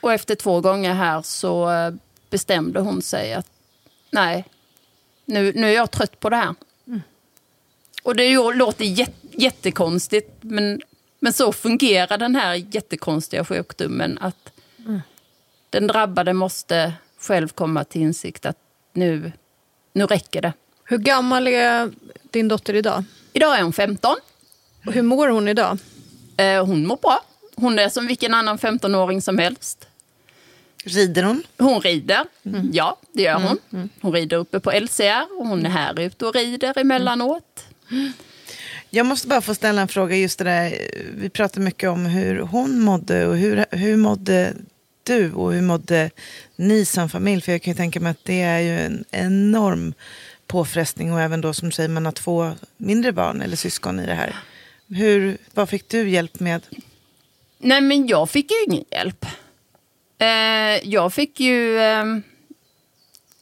och 0.00 0.12
efter 0.12 0.34
två 0.34 0.60
gånger 0.60 0.94
här 0.94 1.22
så 1.22 1.70
eh, 1.70 1.94
bestämde 2.30 2.80
hon 2.80 3.02
sig 3.02 3.34
att 3.34 3.46
nej, 4.10 4.44
nu, 5.24 5.52
nu 5.52 5.66
är 5.66 5.74
jag 5.74 5.90
trött 5.90 6.20
på 6.20 6.30
det 6.30 6.36
här. 6.36 6.54
Och 8.02 8.16
det 8.16 8.54
låter 8.54 8.84
jät, 8.84 9.14
jättekonstigt, 9.22 10.30
men, 10.40 10.82
men 11.18 11.32
så 11.32 11.52
fungerar 11.52 12.18
den 12.18 12.36
här 12.36 12.54
jättekonstiga 12.54 13.44
sjukdomen. 13.44 14.18
Att 14.20 14.52
Den 15.70 15.86
drabbade 15.86 16.32
måste 16.32 16.92
själv 17.20 17.48
komma 17.48 17.84
till 17.84 18.00
insikt 18.02 18.46
att 18.46 18.56
nu, 18.92 19.32
nu 19.92 20.06
räcker 20.06 20.42
det. 20.42 20.52
Hur 20.84 20.98
gammal 20.98 21.48
är 21.48 21.90
din 22.30 22.48
dotter 22.48 22.74
idag? 22.74 23.04
Idag 23.32 23.58
är 23.58 23.62
hon 23.62 23.72
15. 23.72 24.16
Och 24.86 24.92
hur 24.92 25.02
mår 25.02 25.28
hon 25.28 25.48
idag? 25.48 25.78
Eh, 26.36 26.66
hon 26.66 26.86
mår 26.86 26.96
bra. 26.96 27.24
Hon 27.54 27.78
är 27.78 27.88
som 27.88 28.06
vilken 28.06 28.34
annan 28.34 28.58
15-åring 28.58 29.22
som 29.22 29.38
helst. 29.38 29.86
Rider 30.84 31.22
hon? 31.22 31.42
Hon 31.58 31.80
rider, 31.80 32.24
ja 32.72 32.96
det 33.12 33.22
gör 33.22 33.40
hon. 33.40 33.88
Hon 34.00 34.12
rider 34.12 34.36
uppe 34.36 34.60
på 34.60 34.70
LCR 34.70 35.38
och 35.38 35.46
hon 35.46 35.66
är 35.66 35.70
här 35.70 36.00
ute 36.00 36.26
och 36.26 36.34
rider 36.34 36.78
emellanåt. 36.78 37.64
Jag 38.90 39.06
måste 39.06 39.28
bara 39.28 39.40
få 39.40 39.54
ställa 39.54 39.82
en 39.82 39.88
fråga. 39.88 40.16
Just 40.16 40.38
det 40.38 40.44
där, 40.44 40.78
vi 41.14 41.30
pratar 41.30 41.60
mycket 41.60 41.90
om 41.90 42.06
hur 42.06 42.38
hon 42.38 42.80
mådde 42.80 43.26
och 43.26 43.36
hur, 43.36 43.64
hur 43.70 43.96
mådde 43.96 44.54
du 45.02 45.32
och 45.32 45.52
hur 45.52 45.62
mådde 45.62 46.10
ni 46.56 46.84
som 46.84 47.08
familj? 47.08 47.42
För 47.42 47.52
jag 47.52 47.62
kan 47.62 47.72
ju 47.72 47.76
tänka 47.76 48.00
mig 48.00 48.10
att 48.10 48.24
det 48.24 48.42
är 48.42 48.60
ju 48.60 48.78
en 48.78 49.04
enorm 49.10 49.94
påfrestning 50.46 51.12
och 51.12 51.20
även 51.20 51.40
då 51.40 51.54
som 51.54 51.68
du 51.68 51.72
säger 51.72 51.88
man 51.88 52.04
har 52.04 52.12
två 52.12 52.52
mindre 52.76 53.12
barn 53.12 53.42
eller 53.42 53.56
syskon 53.56 54.00
i 54.00 54.06
det 54.06 54.14
här. 54.14 54.36
Hur, 54.88 55.38
vad 55.54 55.68
fick 55.68 55.88
du 55.88 56.08
hjälp 56.08 56.40
med? 56.40 56.62
Nej 57.58 57.80
men 57.80 58.06
jag 58.06 58.30
fick 58.30 58.50
ju 58.50 58.56
ingen 58.66 58.84
hjälp. 58.90 59.26
Eh, 60.18 60.88
jag 60.88 61.12
fick 61.12 61.40
ju... 61.40 61.78
Eh, 61.78 62.04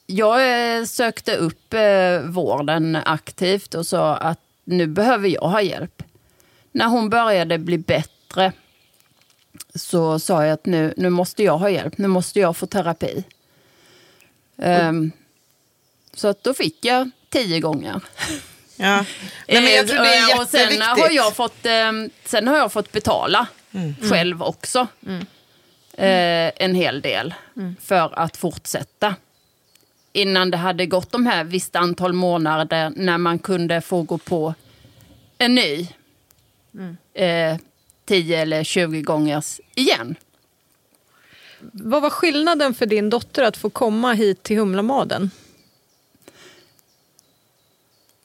jag 0.07 0.77
eh, 0.79 0.85
sökte 0.85 1.37
upp 1.37 1.75
eh, 1.75 2.21
vården 2.21 2.97
aktivt 2.97 3.75
och 3.75 3.87
sa 3.87 4.17
att 4.17 4.41
nu 4.65 4.87
behöver 4.87 5.29
jag 5.29 5.49
ha 5.49 5.63
hjälp. 5.63 6.03
När 6.73 6.87
hon 6.87 7.11
började 7.11 7.59
bli 7.59 7.79
bättre 7.79 8.53
så 9.79 10.19
sa 10.19 10.45
jag 10.45 10.53
att 10.53 10.67
nu, 10.67 10.95
nu 10.97 11.11
måste 11.11 11.43
jag 11.43 11.59
ha 11.59 11.71
hjälp, 11.71 11.99
nu 11.99 12.09
måste 12.09 12.41
jag 12.41 12.57
få 12.57 12.67
terapi. 12.67 13.25
Ehm, 14.59 15.13
så 16.15 16.29
att 16.29 16.45
då 16.45 16.55
fick 16.55 16.85
jag 16.85 17.11
tio 17.31 17.61
gånger. 17.61 18.01
Ja. 18.77 19.05
Nej, 19.49 19.63
men 19.63 19.73
jag 19.73 19.89
tror 19.89 19.99
det 19.99 20.15
är 20.15 20.41
och 20.41 20.49
sen 20.49 20.83
har 20.83 21.11
jag 21.11 21.37
fått, 21.37 21.67
eh, 21.67 21.93
sen 22.25 22.49
har 22.49 22.57
jag 22.57 22.73
fått 22.73 22.93
betala 22.93 23.47
själv 24.11 24.43
också. 24.43 24.87
Eh, 25.93 26.53
en 26.57 26.75
hel 26.75 27.01
del 27.01 27.35
för 27.81 28.19
att 28.19 28.37
fortsätta. 28.37 29.15
Innan 30.13 30.51
det 30.51 30.57
hade 30.57 30.87
gått 30.87 31.13
de 31.13 31.27
här 31.27 31.45
visst 31.45 31.77
antal 31.77 32.13
månader 32.13 32.93
när 32.97 33.19
man 33.19 33.39
kunde 33.39 33.81
få 33.81 34.03
gå 34.03 34.19
på 34.19 34.55
en 35.39 35.55
ny. 35.55 35.89
Eh, 37.15 37.57
10 38.09 38.37
eller 38.37 38.65
20 38.65 39.03
gånger 39.03 39.45
igen. 39.75 40.15
Vad 41.61 42.03
var 42.03 42.11
skillnaden 42.11 42.75
för 42.75 42.87
din 42.87 43.11
dotter 43.11 43.43
att 43.43 43.57
få 43.57 43.71
komma 43.71 44.13
hit 44.13 44.43
till 44.43 44.59
Humlamaden? 44.59 45.31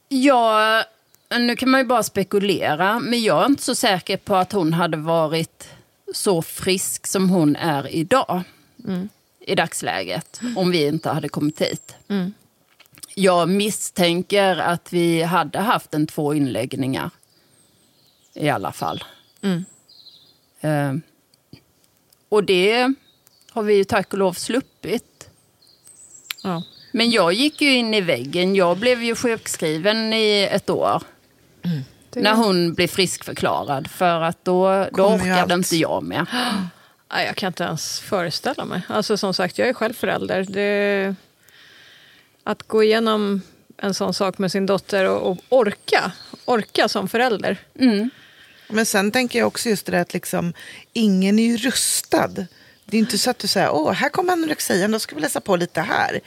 Ja, 0.09 0.83
nu 1.39 1.55
kan 1.55 1.69
man 1.69 1.79
ju 1.81 1.85
bara 1.85 2.03
spekulera, 2.03 2.99
men 2.99 3.21
jag 3.21 3.41
är 3.41 3.45
inte 3.45 3.63
så 3.63 3.75
säker 3.75 4.17
på 4.17 4.35
att 4.35 4.51
hon 4.51 4.73
hade 4.73 4.97
varit 4.97 5.69
så 6.13 6.41
frisk 6.41 7.07
som 7.07 7.29
hon 7.29 7.55
är 7.55 7.87
idag. 7.87 8.43
I 9.39 9.55
dagsläget, 9.55 10.41
om 10.55 10.71
vi 10.71 10.87
inte 10.87 11.09
hade 11.09 11.29
kommit 11.29 11.61
hit. 11.61 11.95
Jag 13.15 13.49
misstänker 13.49 14.57
att 14.57 14.93
vi 14.93 15.21
hade 15.21 15.59
haft 15.59 15.93
en 15.93 16.07
två 16.07 16.33
inläggningar. 16.33 17.09
I 18.33 18.49
alla 18.49 18.71
fall. 18.71 19.03
Eh, 20.63 20.93
och 22.29 22.43
det 22.43 22.93
har 23.51 23.63
vi 23.63 23.73
ju 23.75 23.83
tack 23.83 24.13
och 24.13 24.19
lov 24.19 24.33
sluppit. 24.33 25.29
Ja. 26.43 26.63
Men 26.91 27.11
jag 27.11 27.33
gick 27.33 27.61
ju 27.61 27.73
in 27.73 27.93
i 27.93 28.01
väggen. 28.01 28.55
Jag 28.55 28.77
blev 28.77 29.03
ju 29.03 29.15
sjukskriven 29.15 30.13
i 30.13 30.47
ett 30.51 30.69
år. 30.69 31.03
När 32.15 32.35
hon 32.35 32.73
blev 32.73 32.87
friskförklarad. 32.87 33.87
För 33.87 34.21
att 34.21 34.45
då, 34.45 34.87
då 34.91 35.09
allt. 35.09 35.21
orkade 35.21 35.53
inte 35.53 35.77
jag 35.77 36.03
med. 36.03 36.25
Nej, 37.11 37.25
jag 37.25 37.35
kan 37.35 37.47
inte 37.47 37.63
ens 37.63 37.99
föreställa 37.99 38.65
mig. 38.65 38.81
Alltså 38.87 39.17
som 39.17 39.33
sagt, 39.33 39.57
jag 39.57 39.67
är 39.67 39.73
själv 39.73 39.93
förälder. 39.93 40.45
Det... 40.49 41.15
Att 42.43 42.63
gå 42.63 42.83
igenom 42.83 43.41
en 43.77 43.93
sån 43.93 44.13
sak 44.13 44.37
med 44.37 44.51
sin 44.51 44.65
dotter 44.65 45.09
och, 45.09 45.31
och 45.31 45.37
orka, 45.49 46.11
orka 46.45 46.87
som 46.87 47.07
förälder. 47.07 47.57
Men 48.73 48.85
sen 48.85 49.11
tänker 49.11 49.39
jag 49.39 49.47
också 49.47 49.69
just 49.69 49.85
det 49.85 49.91
där 49.91 49.99
att 49.99 50.13
liksom, 50.13 50.53
ingen 50.93 51.39
är 51.39 51.43
ju 51.43 51.57
rustad. 51.57 52.45
Det 52.85 52.97
är 52.97 52.99
inte 52.99 53.17
så 53.17 53.29
att 53.29 53.39
du 53.39 53.47
säger, 53.47 53.73
åh, 53.73 53.91
här 53.91 54.09
kommer 54.09 54.33
anorexian, 54.33 54.91
då 54.91 54.99
ska 54.99 55.15
vi 55.15 55.21
läsa 55.21 55.41
på 55.41 55.55
lite 55.55 55.81
här. 55.81 56.19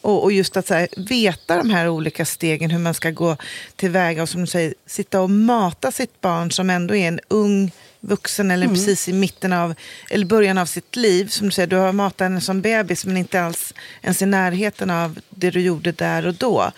Och, 0.00 0.22
och 0.22 0.32
just 0.32 0.56
att 0.56 0.66
så 0.66 0.74
här, 0.74 0.88
veta 0.96 1.56
de 1.56 1.70
här 1.70 1.88
olika 1.88 2.24
stegen, 2.24 2.70
hur 2.70 2.78
man 2.78 2.94
ska 2.94 3.10
gå 3.10 3.36
tillväga 3.76 4.22
och 4.22 4.28
som 4.28 4.40
du 4.40 4.46
säger, 4.46 4.74
sitta 4.86 5.20
och 5.20 5.30
mata 5.30 5.92
sitt 5.92 6.20
barn 6.20 6.50
som 6.50 6.70
ändå 6.70 6.94
är 6.94 7.08
en 7.08 7.20
ung 7.28 7.72
vuxen 8.00 8.50
eller 8.50 8.68
precis 8.68 9.08
i 9.08 9.12
mitten 9.12 9.52
av, 9.52 9.74
eller 10.10 10.26
början 10.26 10.58
av 10.58 10.66
sitt 10.66 10.96
liv. 10.96 11.26
Som 11.26 11.46
du 11.46 11.52
säger, 11.52 11.66
du 11.66 11.76
har 11.76 11.92
matat 11.92 12.20
henne 12.20 12.40
som 12.40 12.60
bebis 12.60 13.06
men 13.06 13.16
inte 13.16 13.42
alls 13.42 13.74
ens 14.02 14.22
i 14.22 14.26
närheten 14.26 14.90
av 14.90 15.20
det 15.30 15.50
du 15.50 15.60
gjorde 15.60 15.92
där 15.92 16.26
och 16.26 16.34
då. 16.34 16.72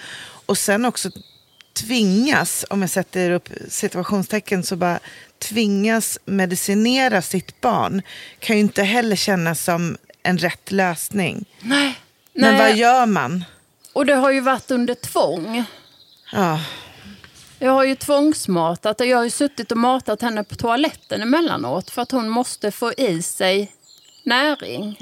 Och 0.46 0.58
sen 0.58 0.84
också 0.84 1.10
tvingas, 1.76 2.64
om 2.70 2.80
jag 2.80 2.90
sätter 2.90 3.30
upp 3.30 3.48
situationstecken, 3.68 4.62
så 4.62 4.76
bara 4.76 4.98
tvingas 5.38 6.18
medicinera 6.24 7.22
sitt 7.22 7.60
barn 7.60 8.02
kan 8.38 8.56
ju 8.56 8.60
inte 8.60 8.82
heller 8.82 9.16
kännas 9.16 9.64
som 9.64 9.96
en 10.22 10.38
rätt 10.38 10.72
lösning. 10.72 11.44
Nej. 11.60 11.94
Men 12.32 12.54
Nej. 12.54 12.58
vad 12.68 12.76
gör 12.76 13.06
man? 13.06 13.44
Och 13.92 14.06
det 14.06 14.14
har 14.14 14.30
ju 14.30 14.40
varit 14.40 14.70
under 14.70 14.94
tvång. 14.94 15.64
Ja, 16.32 16.60
Jag 17.58 17.72
har 17.72 17.84
ju 17.84 17.94
tvångsmatat 17.96 19.00
jag 19.00 19.16
har 19.16 19.24
ju 19.24 19.30
suttit 19.30 19.72
och 19.72 19.78
matat 19.78 20.22
henne 20.22 20.44
på 20.44 20.54
toaletten 20.54 21.22
emellanåt 21.22 21.90
för 21.90 22.02
att 22.02 22.10
hon 22.10 22.28
måste 22.28 22.70
få 22.70 22.92
i 22.92 23.22
sig 23.22 23.72
näring. 24.24 24.96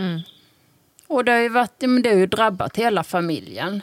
Och 1.07 1.25
det 1.25 1.33
har 1.33 1.39
ju, 1.39 1.49
varit, 1.49 1.81
men 1.81 2.03
det 2.03 2.09
har 2.09 2.17
ju 2.17 2.27
drabbat 2.27 2.77
hela 2.77 3.05
familjen. 3.05 3.81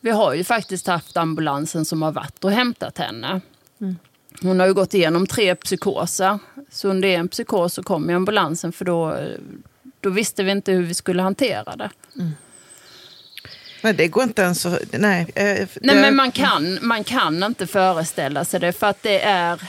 Vi 0.00 0.10
har 0.10 0.34
ju 0.34 0.44
faktiskt 0.44 0.86
haft 0.86 1.16
ambulansen 1.16 1.84
som 1.84 2.02
har 2.02 2.12
varit 2.12 2.44
och 2.44 2.50
hämtat 2.50 2.98
henne. 2.98 3.40
Hon 4.42 4.60
har 4.60 4.66
ju 4.66 4.74
gått 4.74 4.94
igenom 4.94 5.26
tre 5.26 5.54
psykoser. 5.54 6.38
Så 6.70 6.88
under 6.88 7.08
en 7.08 7.28
psykos 7.28 7.74
så 7.74 7.82
kom 7.82 8.08
ju 8.10 8.16
ambulansen 8.16 8.72
för 8.72 8.84
då, 8.84 9.18
då 10.00 10.10
visste 10.10 10.42
vi 10.42 10.50
inte 10.50 10.72
hur 10.72 10.82
vi 10.82 10.94
skulle 10.94 11.22
hantera 11.22 11.76
det. 11.76 11.90
men 13.82 13.96
det 13.96 14.08
går 14.08 14.22
inte 14.22 14.42
ens 14.42 14.66
att... 14.66 14.78
Nej, 14.92 15.20
eh, 15.34 15.44
Nej, 15.44 15.68
det- 15.80 15.94
men 15.94 16.16
man 16.16 16.32
kan, 16.32 16.78
man 16.82 17.04
kan 17.04 17.42
inte 17.42 17.66
föreställa 17.66 18.44
sig 18.44 18.60
det 18.60 18.72
för 18.72 18.86
att 18.86 19.02
det 19.02 19.20
är, 19.22 19.62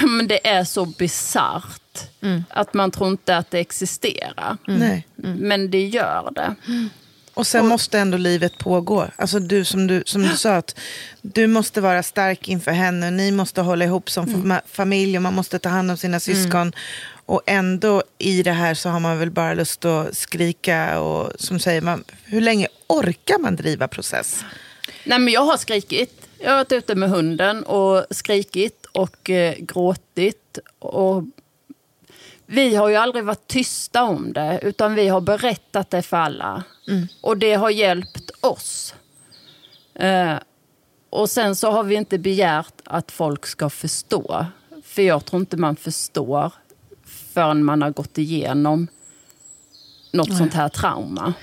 men 0.06 0.26
det 0.28 0.46
är 0.48 0.64
så 0.64 0.84
bisarrt 0.86 1.80
Att 2.48 2.74
man 2.74 2.90
tror 2.90 3.08
inte 3.08 3.36
att 3.36 3.50
det 3.50 3.58
existerar. 3.58 4.56
Nej. 4.66 5.06
Men 5.16 5.70
det 5.70 5.86
gör 5.86 6.30
det. 6.34 6.54
Och 7.34 7.46
sen 7.46 7.66
måste 7.66 7.98
ändå 7.98 8.18
livet 8.18 8.58
pågå. 8.58 9.06
Alltså 9.16 9.38
du 9.38 9.64
som, 9.64 9.86
du 9.86 10.02
som 10.06 10.22
du 10.22 10.28
sa, 10.36 10.54
att 10.56 10.78
du 11.22 11.46
måste 11.46 11.80
vara 11.80 12.02
stark 12.02 12.48
inför 12.48 12.70
henne. 12.70 13.10
Ni 13.10 13.30
måste 13.30 13.60
hålla 13.60 13.84
ihop 13.84 14.10
som 14.10 14.26
fam- 14.26 14.60
familj 14.66 15.16
och 15.16 15.22
man 15.22 15.34
måste 15.34 15.58
ta 15.58 15.68
hand 15.68 15.90
om 15.90 15.96
sina 15.96 16.20
syskon. 16.20 16.72
Och 17.26 17.42
ändå 17.46 18.02
i 18.18 18.42
det 18.42 18.52
här 18.52 18.74
så 18.74 18.88
har 18.88 19.00
man 19.00 19.18
väl 19.18 19.30
bara 19.30 19.54
lust 19.54 19.84
att 19.84 20.16
skrika. 20.16 21.00
Och 21.00 21.32
som 21.38 21.58
säger 21.58 21.80
man, 21.80 22.04
hur 22.24 22.40
länge 22.40 22.68
orkar 22.86 23.38
man 23.38 23.56
driva 23.56 23.88
process? 23.88 24.44
Nej, 25.04 25.18
men 25.18 25.34
jag 25.34 25.40
har 25.44 25.56
skrikit. 25.56 26.20
Jag 26.38 26.50
har 26.50 26.56
varit 26.56 26.72
ute 26.72 26.94
med 26.94 27.10
hunden 27.10 27.62
och 27.64 28.04
skrikit 28.10 28.86
och 28.92 29.30
eh, 29.30 29.54
gråtit. 29.58 30.58
Och 30.78 31.22
vi 32.54 32.74
har 32.74 32.88
ju 32.88 32.96
aldrig 32.96 33.24
varit 33.24 33.46
tysta 33.46 34.02
om 34.02 34.32
det, 34.32 34.58
utan 34.62 34.94
vi 34.94 35.08
har 35.08 35.20
berättat 35.20 35.90
det 35.90 36.02
för 36.02 36.16
alla. 36.16 36.62
Och 37.20 37.38
det 37.38 37.54
har 37.54 37.70
hjälpt 37.70 38.30
oss. 38.40 38.94
Eh, 39.94 40.34
och 41.10 41.30
sen 41.30 41.56
så 41.56 41.70
har 41.70 41.84
vi 41.84 41.94
inte 41.94 42.18
begärt 42.18 42.80
att 42.84 43.12
folk 43.12 43.46
ska 43.46 43.70
förstå. 43.70 44.46
För 44.84 45.02
jag 45.02 45.24
tror 45.24 45.40
inte 45.40 45.56
man 45.56 45.76
förstår 45.76 46.52
förrän 47.04 47.64
man 47.64 47.82
har 47.82 47.90
gått 47.90 48.18
igenom 48.18 48.88
något 50.12 50.36
sånt 50.36 50.54
här 50.54 50.68
trauma. 50.68 51.34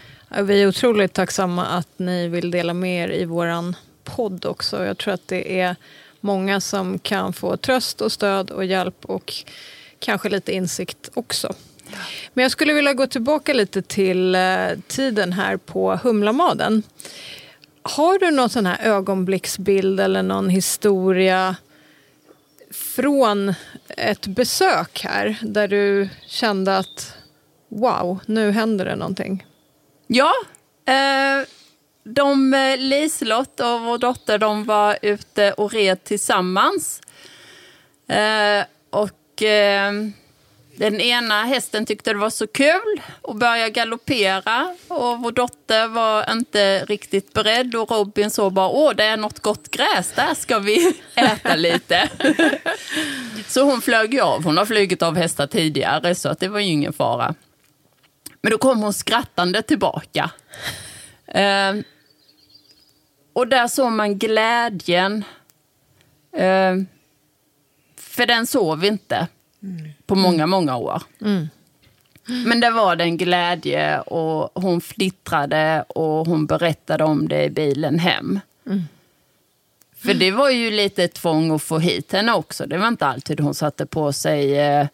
Vi 0.43 0.61
är 0.61 0.67
otroligt 0.67 1.13
tacksamma 1.13 1.65
att 1.65 1.99
ni 1.99 2.27
vill 2.27 2.51
dela 2.51 2.73
med 2.73 3.09
er 3.09 3.13
i 3.13 3.25
våran 3.25 3.75
podd 4.03 4.45
också. 4.45 4.85
Jag 4.85 4.97
tror 4.97 5.13
att 5.13 5.27
det 5.27 5.59
är 5.59 5.75
många 6.19 6.61
som 6.61 6.99
kan 6.99 7.33
få 7.33 7.57
tröst 7.57 8.01
och 8.01 8.11
stöd 8.11 8.51
och 8.51 8.65
hjälp 8.65 9.05
och 9.05 9.33
kanske 10.01 10.29
lite 10.29 10.51
insikt 10.51 11.09
också. 11.13 11.53
Men 12.33 12.41
jag 12.41 12.51
skulle 12.51 12.73
vilja 12.73 12.93
gå 12.93 13.07
tillbaka 13.07 13.53
lite 13.53 13.81
till 13.81 14.35
eh, 14.35 14.67
tiden 14.87 15.33
här 15.33 15.57
på 15.57 15.99
Humlamaden. 16.03 16.83
Har 17.81 18.19
du 18.19 18.31
någon 18.31 18.49
sån 18.49 18.65
här 18.65 18.85
ögonblicksbild 18.85 19.99
eller 19.99 20.23
någon 20.23 20.49
historia 20.49 21.55
från 22.71 23.53
ett 23.87 24.27
besök 24.27 25.01
här 25.03 25.37
där 25.41 25.67
du 25.67 26.09
kände 26.27 26.77
att 26.77 27.13
wow, 27.69 28.19
nu 28.25 28.51
händer 28.51 28.85
det 28.85 28.95
någonting? 28.95 29.45
Ja, 30.07 30.33
eh, 30.85 31.47
de, 32.03 32.53
eh, 32.53 32.77
Liselott 32.77 33.59
och 33.59 33.81
vår 33.81 33.97
dotter 33.97 34.37
de 34.37 34.65
var 34.65 34.97
ute 35.01 35.51
och 35.51 35.73
red 35.73 36.03
tillsammans. 36.03 37.01
Eh, 38.07 38.65
och 39.41 39.47
eh, 39.47 39.93
den 40.75 41.01
ena 41.01 41.43
hästen 41.43 41.85
tyckte 41.85 42.13
det 42.13 42.19
var 42.19 42.29
så 42.29 42.47
kul 42.47 43.01
och 43.21 43.35
började 43.35 43.69
galoppera 43.69 44.75
och 44.87 45.19
vår 45.19 45.31
dotter 45.31 45.87
var 45.87 46.31
inte 46.31 46.85
riktigt 46.85 47.33
beredd 47.33 47.75
och 47.75 47.91
Robin 47.91 48.31
såg 48.31 48.53
bara 48.53 48.69
åh 48.69 48.93
det 48.95 49.03
är 49.03 49.17
något 49.17 49.39
gott 49.39 49.71
gräs, 49.71 50.11
där 50.15 50.33
ska 50.33 50.59
vi 50.59 50.93
äta 51.15 51.55
lite. 51.55 52.09
så 53.47 53.63
hon 53.63 53.81
flög 53.81 54.13
ju 54.13 54.21
av, 54.21 54.43
hon 54.43 54.57
har 54.57 54.65
flugit 54.65 55.01
av 55.01 55.15
hästar 55.17 55.47
tidigare 55.47 56.15
så 56.15 56.29
att 56.29 56.39
det 56.39 56.47
var 56.47 56.59
ju 56.59 56.71
ingen 56.71 56.93
fara. 56.93 57.35
Men 58.41 58.51
då 58.51 58.57
kom 58.57 58.81
hon 58.83 58.93
skrattande 58.93 59.61
tillbaka. 59.61 60.31
Eh, 61.27 61.73
och 63.33 63.47
där 63.47 63.67
såg 63.67 63.91
man 63.91 64.17
glädjen. 64.17 65.23
Eh, 66.37 66.75
för 68.21 68.25
den 68.25 68.45
vi 68.75 68.87
inte 68.87 69.27
på 70.05 70.15
många, 70.15 70.47
många 70.47 70.77
år. 70.77 71.03
Men 72.45 72.59
det 72.59 72.69
var 72.69 72.95
den 72.95 73.17
glädje 73.17 73.99
och 73.99 74.61
hon 74.61 74.81
flittrade 74.81 75.85
och 75.87 76.27
hon 76.27 76.45
berättade 76.45 77.03
om 77.03 77.27
det 77.27 77.43
i 77.43 77.49
bilen 77.49 77.99
hem. 77.99 78.39
För 79.95 80.13
det 80.13 80.31
var 80.31 80.49
ju 80.49 80.71
lite 80.71 81.07
tvång 81.07 81.51
att 81.51 81.63
få 81.63 81.79
hit 81.79 82.11
henne 82.11 82.33
också. 82.33 82.65
Det 82.65 82.77
var 82.77 82.87
inte 82.87 83.05
alltid 83.05 83.39
hon 83.39 83.53
satte 83.53 83.85
på 83.85 84.13
sig 84.13 84.59
eh, 84.59 84.87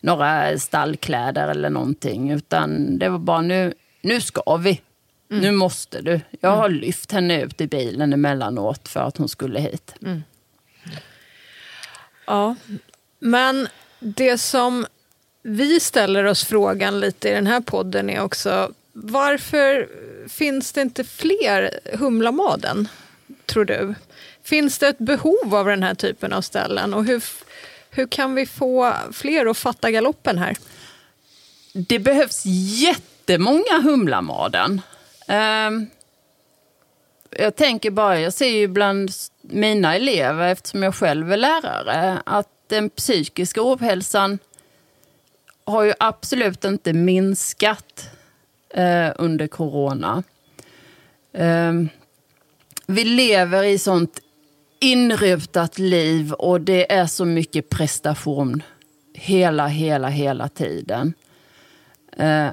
några 0.00 0.58
stallkläder 0.58 1.48
eller 1.48 1.70
någonting. 1.70 2.30
Utan 2.30 2.98
det 2.98 3.08
var 3.08 3.18
bara 3.18 3.42
nu, 3.42 3.74
nu 4.02 4.20
ska 4.20 4.56
vi. 4.56 4.80
Nu 5.28 5.50
måste 5.52 6.00
du. 6.02 6.20
Jag 6.40 6.56
har 6.56 6.68
lyft 6.68 7.12
henne 7.12 7.42
ut 7.42 7.60
i 7.60 7.66
bilen 7.66 8.12
emellanåt 8.12 8.88
för 8.88 9.00
att 9.00 9.16
hon 9.16 9.28
skulle 9.28 9.60
hit. 9.60 9.94
Ja, 12.30 12.54
men 13.18 13.68
det 13.98 14.38
som 14.38 14.86
vi 15.42 15.80
ställer 15.80 16.24
oss 16.24 16.44
frågan 16.44 17.00
lite 17.00 17.28
i 17.28 17.32
den 17.32 17.46
här 17.46 17.60
podden 17.60 18.10
är 18.10 18.22
också 18.22 18.72
varför 18.92 19.88
finns 20.28 20.72
det 20.72 20.80
inte 20.80 21.04
fler 21.04 21.80
Humlamaden, 21.92 22.88
tror 23.46 23.64
du? 23.64 23.94
Finns 24.42 24.78
det 24.78 24.88
ett 24.88 24.98
behov 24.98 25.54
av 25.54 25.66
den 25.66 25.82
här 25.82 25.94
typen 25.94 26.32
av 26.32 26.42
ställen 26.42 26.94
och 26.94 27.04
hur, 27.04 27.24
hur 27.90 28.06
kan 28.06 28.34
vi 28.34 28.46
få 28.46 28.94
fler 29.12 29.46
att 29.46 29.58
fatta 29.58 29.90
galoppen 29.90 30.38
här? 30.38 30.56
Det 31.72 31.98
behövs 31.98 32.42
jättemånga 32.82 33.80
Humlamaden. 33.82 34.80
Ehm, 35.28 35.86
jag 37.30 37.56
tänker 37.56 37.90
bara, 37.90 38.20
jag 38.20 38.32
ser 38.32 38.50
ju 38.50 38.68
bland 38.68 39.10
mina 39.42 39.96
elever, 39.96 40.48
eftersom 40.52 40.82
jag 40.82 40.94
själv 40.94 41.32
är 41.32 41.36
lärare, 41.36 42.22
att 42.26 42.48
den 42.66 42.90
psykiska 42.90 43.60
ohälsan 43.62 44.38
har 45.64 45.82
ju 45.82 45.92
absolut 45.98 46.64
inte 46.64 46.92
minskat 46.92 48.10
eh, 48.74 49.08
under 49.16 49.46
corona. 49.46 50.22
Eh, 51.32 51.72
vi 52.86 53.04
lever 53.04 53.64
i 53.64 53.78
sånt 53.78 54.20
inrutat 54.80 55.78
liv 55.78 56.32
och 56.32 56.60
det 56.60 56.92
är 56.92 57.06
så 57.06 57.24
mycket 57.24 57.68
prestation 57.68 58.62
hela, 59.14 59.66
hela, 59.66 60.08
hela 60.08 60.48
tiden. 60.48 61.14
Eh, 62.16 62.48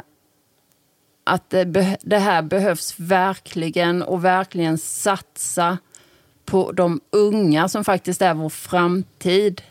att 1.28 1.50
det, 1.50 1.66
be- 1.66 1.98
det 2.02 2.18
här 2.18 2.42
behövs 2.42 2.94
verkligen 2.98 4.04
och 4.04 4.26
verkligen 4.26 4.78
satsa 4.78 5.78
på 6.46 6.72
de 6.72 7.02
unga 7.10 7.70
som 7.70 7.84
faktiskt 7.84 8.22
är 8.22 8.34
vår 8.34 8.50
framtid. 8.50 9.62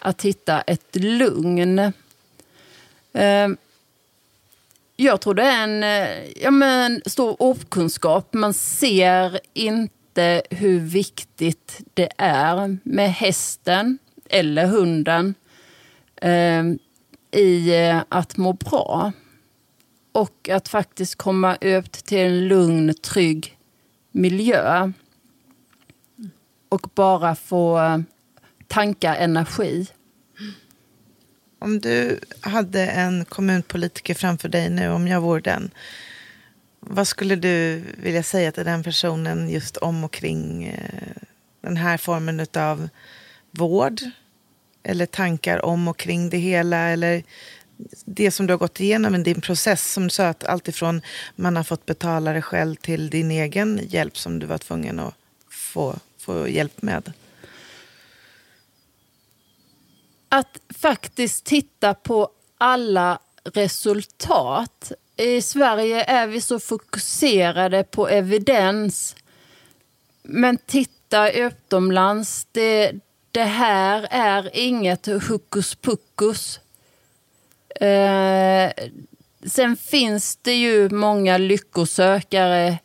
Att 0.00 0.22
hitta 0.22 0.60
ett 0.60 0.96
lugn. 0.96 1.78
Eh, 3.12 3.48
jag 4.96 5.20
tror 5.20 5.34
det 5.34 5.42
är 5.42 5.62
en 5.62 5.82
eh, 5.82 6.42
ja, 6.42 6.50
men, 6.50 7.02
stor 7.06 7.36
okunskap. 7.42 8.34
Man 8.34 8.54
ser 8.54 9.40
inte 9.52 10.42
hur 10.50 10.80
viktigt 10.80 11.80
det 11.94 12.08
är 12.18 12.78
med 12.82 13.12
hästen 13.12 13.98
eller 14.28 14.66
hunden 14.66 15.34
eh, 16.16 16.64
i 17.30 17.86
eh, 17.88 18.02
att 18.08 18.36
må 18.36 18.52
bra. 18.52 19.12
Och 20.16 20.48
att 20.48 20.68
faktiskt 20.68 21.14
komma 21.14 21.56
ut 21.60 21.92
till 21.92 22.18
en 22.18 22.48
lugn, 22.48 22.94
trygg 22.94 23.58
miljö. 24.10 24.92
Och 26.68 26.90
bara 26.94 27.34
få 27.34 28.02
tanka 28.66 29.16
energi. 29.16 29.86
Om 31.58 31.80
du 31.80 32.20
hade 32.40 32.86
en 32.86 33.24
kommunpolitiker 33.24 34.14
framför 34.14 34.48
dig 34.48 34.70
nu, 34.70 34.88
om 34.88 35.08
jag 35.08 35.20
vore 35.20 35.40
den. 35.40 35.70
Vad 36.80 37.08
skulle 37.08 37.36
du 37.36 37.84
vilja 37.96 38.22
säga 38.22 38.52
till 38.52 38.64
den 38.64 38.82
personen 38.82 39.50
just 39.50 39.76
om 39.76 40.04
och 40.04 40.12
kring 40.12 40.64
eh, 40.64 41.22
den 41.60 41.76
här 41.76 41.96
formen 41.96 42.46
av 42.56 42.88
vård? 43.50 44.00
Eller 44.82 45.06
tankar 45.06 45.64
om 45.64 45.88
och 45.88 45.98
kring 45.98 46.30
det 46.30 46.38
hela? 46.38 46.76
Eller 46.76 47.22
det 48.04 48.30
som 48.30 48.46
du 48.46 48.52
har 48.52 48.58
gått 48.58 48.80
igenom 48.80 49.14
i 49.14 49.22
din 49.22 49.40
process, 49.40 49.92
som 49.92 50.02
du 50.02 50.10
sa, 50.10 50.26
att 50.26 50.44
alltifrån 50.44 51.02
man 51.36 51.56
har 51.56 51.64
fått 51.64 51.86
betala 51.86 52.32
det 52.32 52.42
själv 52.42 52.74
till 52.74 53.10
din 53.10 53.30
egen 53.30 53.80
hjälp 53.88 54.18
som 54.18 54.38
du 54.38 54.46
var 54.46 54.58
tvungen 54.58 55.00
att 55.00 55.14
få, 55.48 55.94
få 56.18 56.48
hjälp 56.48 56.82
med. 56.82 57.12
att 60.28 60.60
faktiskt 60.78 61.44
titta 61.44 61.94
på 61.94 62.28
alla 62.58 63.18
resultat. 63.44 64.92
I 65.16 65.42
Sverige 65.42 66.04
är 66.04 66.26
vi 66.26 66.40
så 66.40 66.60
fokuserade 66.60 67.84
på 67.84 68.08
evidens. 68.08 69.16
Men 70.22 70.58
titta 70.66 71.30
utomlands, 71.30 72.46
det, 72.52 72.92
det 73.30 73.44
här 73.44 74.08
är 74.10 74.50
inget 74.52 75.06
hokus 75.06 75.74
pokus. 75.74 76.60
Eh, 77.80 78.70
sen 79.46 79.76
finns 79.76 80.36
det 80.36 80.54
ju 80.54 80.90
många 80.90 81.38
lyckosökare 81.38 82.78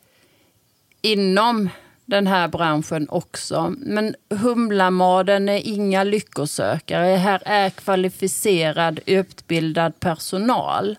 inom 1.02 1.70
den 2.06 2.28
här 2.28 2.48
branschen 2.48 3.10
också. 3.10 3.74
Men 3.78 4.16
Humlamaden 4.30 5.50
är 5.50 5.68
inga 5.68 6.04
lyckosökare. 6.04 7.16
Här 7.16 7.42
är 7.46 7.70
kvalificerad, 7.70 9.00
utbildad 9.06 10.00
personal. 10.00 10.98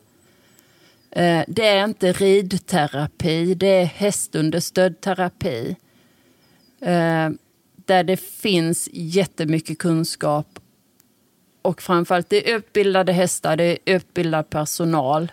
Eh, 1.10 1.44
det 1.48 1.66
är 1.66 1.84
inte 1.84 2.12
ridterapi, 2.12 3.54
det 3.54 3.66
är 3.66 3.84
hästunderstödd 3.84 5.00
terapi. 5.00 5.76
Eh, 6.80 7.30
där 7.86 8.04
det 8.04 8.16
finns 8.16 8.88
jättemycket 8.92 9.78
kunskap. 9.78 10.58
Och 11.62 11.82
framförallt 11.82 12.28
det 12.28 12.50
är 12.50 12.56
utbildade 12.56 13.12
hästar, 13.12 13.56
det 13.56 13.64
är 13.64 13.78
utbildad 13.84 14.50
personal. 14.50 15.32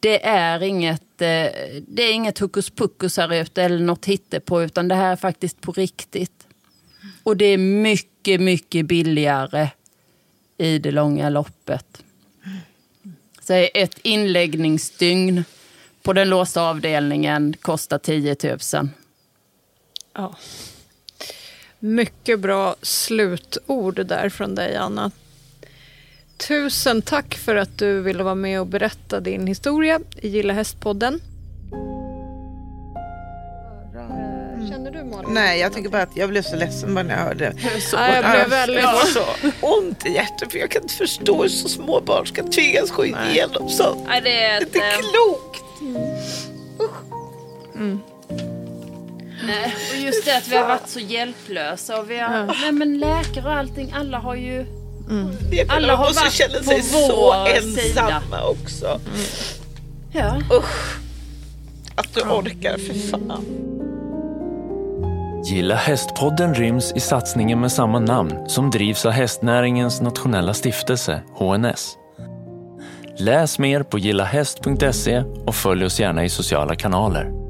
Det 0.00 0.26
är 0.26 0.62
inget, 0.62 1.22
eh, 1.22 1.48
det 1.88 2.02
är 2.02 2.12
inget 2.12 2.38
hokus 2.38 2.70
pokus 2.70 3.16
här 3.16 3.34
ute 3.34 3.62
eller 3.62 3.78
något 3.78 4.04
hittepå 4.04 4.62
utan 4.62 4.88
det 4.88 4.94
här 4.94 5.12
är 5.12 5.16
faktiskt 5.16 5.60
på 5.60 5.72
riktigt. 5.72 6.46
Och 7.22 7.36
det 7.36 7.44
är 7.44 7.58
mycket, 7.58 8.40
mycket 8.40 8.86
billigare 8.86 9.68
i 10.58 10.78
det 10.78 10.90
långa 10.90 11.28
loppet. 11.28 12.02
Så 13.40 13.52
ett 13.74 13.98
inläggningsdygn 14.02 15.44
på 16.02 16.12
den 16.12 16.28
låsta 16.28 16.62
avdelningen 16.62 17.54
kostar 17.60 17.98
10 17.98 18.36
000. 18.42 18.88
Ja. 20.12 20.34
Mycket 21.84 22.40
bra 22.40 22.76
slutord 22.82 24.06
där 24.06 24.28
från 24.28 24.54
dig, 24.54 24.76
Anna. 24.76 25.10
Tusen 26.36 27.02
tack 27.02 27.34
för 27.34 27.56
att 27.56 27.78
du 27.78 28.00
ville 28.00 28.22
vara 28.22 28.34
med 28.34 28.60
och 28.60 28.66
berätta 28.66 29.20
din 29.20 29.46
historia 29.46 30.00
i 30.16 30.28
Gilla 30.28 30.52
Hästpodden. 30.52 31.20
Eh, 33.94 34.68
Känner 34.70 34.90
du 34.90 35.04
Malin? 35.04 35.34
Nej, 35.34 35.60
jag 35.60 35.72
tycker 35.72 35.88
bara 35.88 36.02
att 36.02 36.16
jag 36.16 36.28
blev 36.28 36.42
så 36.42 36.56
ledsen 36.56 36.94
bara 36.94 37.02
när 37.04 37.16
jag 37.16 37.24
hörde 37.24 37.54
det. 37.62 37.80
Så, 37.80 37.96
ja, 37.96 38.14
jag 38.14 38.24
blev 38.30 38.48
väldigt... 38.48 38.80
Jag 38.82 39.06
så 39.08 39.24
ont 39.60 40.06
i 40.06 40.12
hjärtat 40.12 40.52
för 40.52 40.58
jag 40.58 40.70
kan 40.70 40.82
inte 40.82 40.94
förstå 40.94 41.42
hur 41.42 41.48
så 41.48 41.68
små 41.68 42.00
barn 42.00 42.26
ska 42.26 42.42
tvingas 42.42 42.90
gå 42.90 43.06
igenom 43.06 43.68
sånt. 43.68 44.02
Nej, 44.06 44.20
det 44.20 44.44
är 44.44 44.50
Det 44.50 44.56
är 44.56 44.60
inte 44.62 44.78
ett, 44.78 44.94
klokt. 44.98 45.64
Nej, 49.46 49.74
och 49.90 49.96
just 49.96 50.24
det 50.24 50.36
att 50.36 50.48
vi 50.48 50.56
har 50.56 50.68
varit 50.68 50.88
så 50.88 51.00
hjälplösa 51.00 52.00
och 52.00 52.10
vi 52.10 52.18
har, 52.18 52.46
nej 52.46 52.72
men 52.72 52.98
läkare 52.98 53.44
och 53.44 53.52
allting, 53.52 53.92
alla 53.96 54.18
har 54.18 54.34
ju, 54.34 54.66
Det 55.50 55.60
är 55.60 55.72
Alla 55.72 55.96
har 55.96 56.04
varit 56.04 56.32
känna 56.32 56.58
på 56.58 56.64
sig 56.64 56.82
så 56.82 57.16
vår 57.16 57.48
ensamma 57.48 58.42
också. 58.50 59.00
ja. 60.12 60.40
Att 61.96 62.14
du 62.14 62.20
orkar, 62.20 62.78
för 62.78 63.10
fan. 63.10 63.44
Gilla 65.46 65.74
hästpodden 65.74 66.54
ryms 66.54 66.92
i 66.96 67.00
satsningen 67.00 67.60
med 67.60 67.72
samma 67.72 67.98
namn 67.98 68.48
som 68.48 68.70
drivs 68.70 69.06
av 69.06 69.12
hästnäringens 69.12 70.00
nationella 70.00 70.54
stiftelse, 70.54 71.22
HNS. 71.38 71.96
Läs 73.18 73.58
mer 73.58 73.82
på 73.82 73.98
gillahäst.se 73.98 75.22
och 75.46 75.54
följ 75.54 75.84
oss 75.84 76.00
gärna 76.00 76.24
i 76.24 76.28
sociala 76.28 76.74
kanaler. 76.74 77.43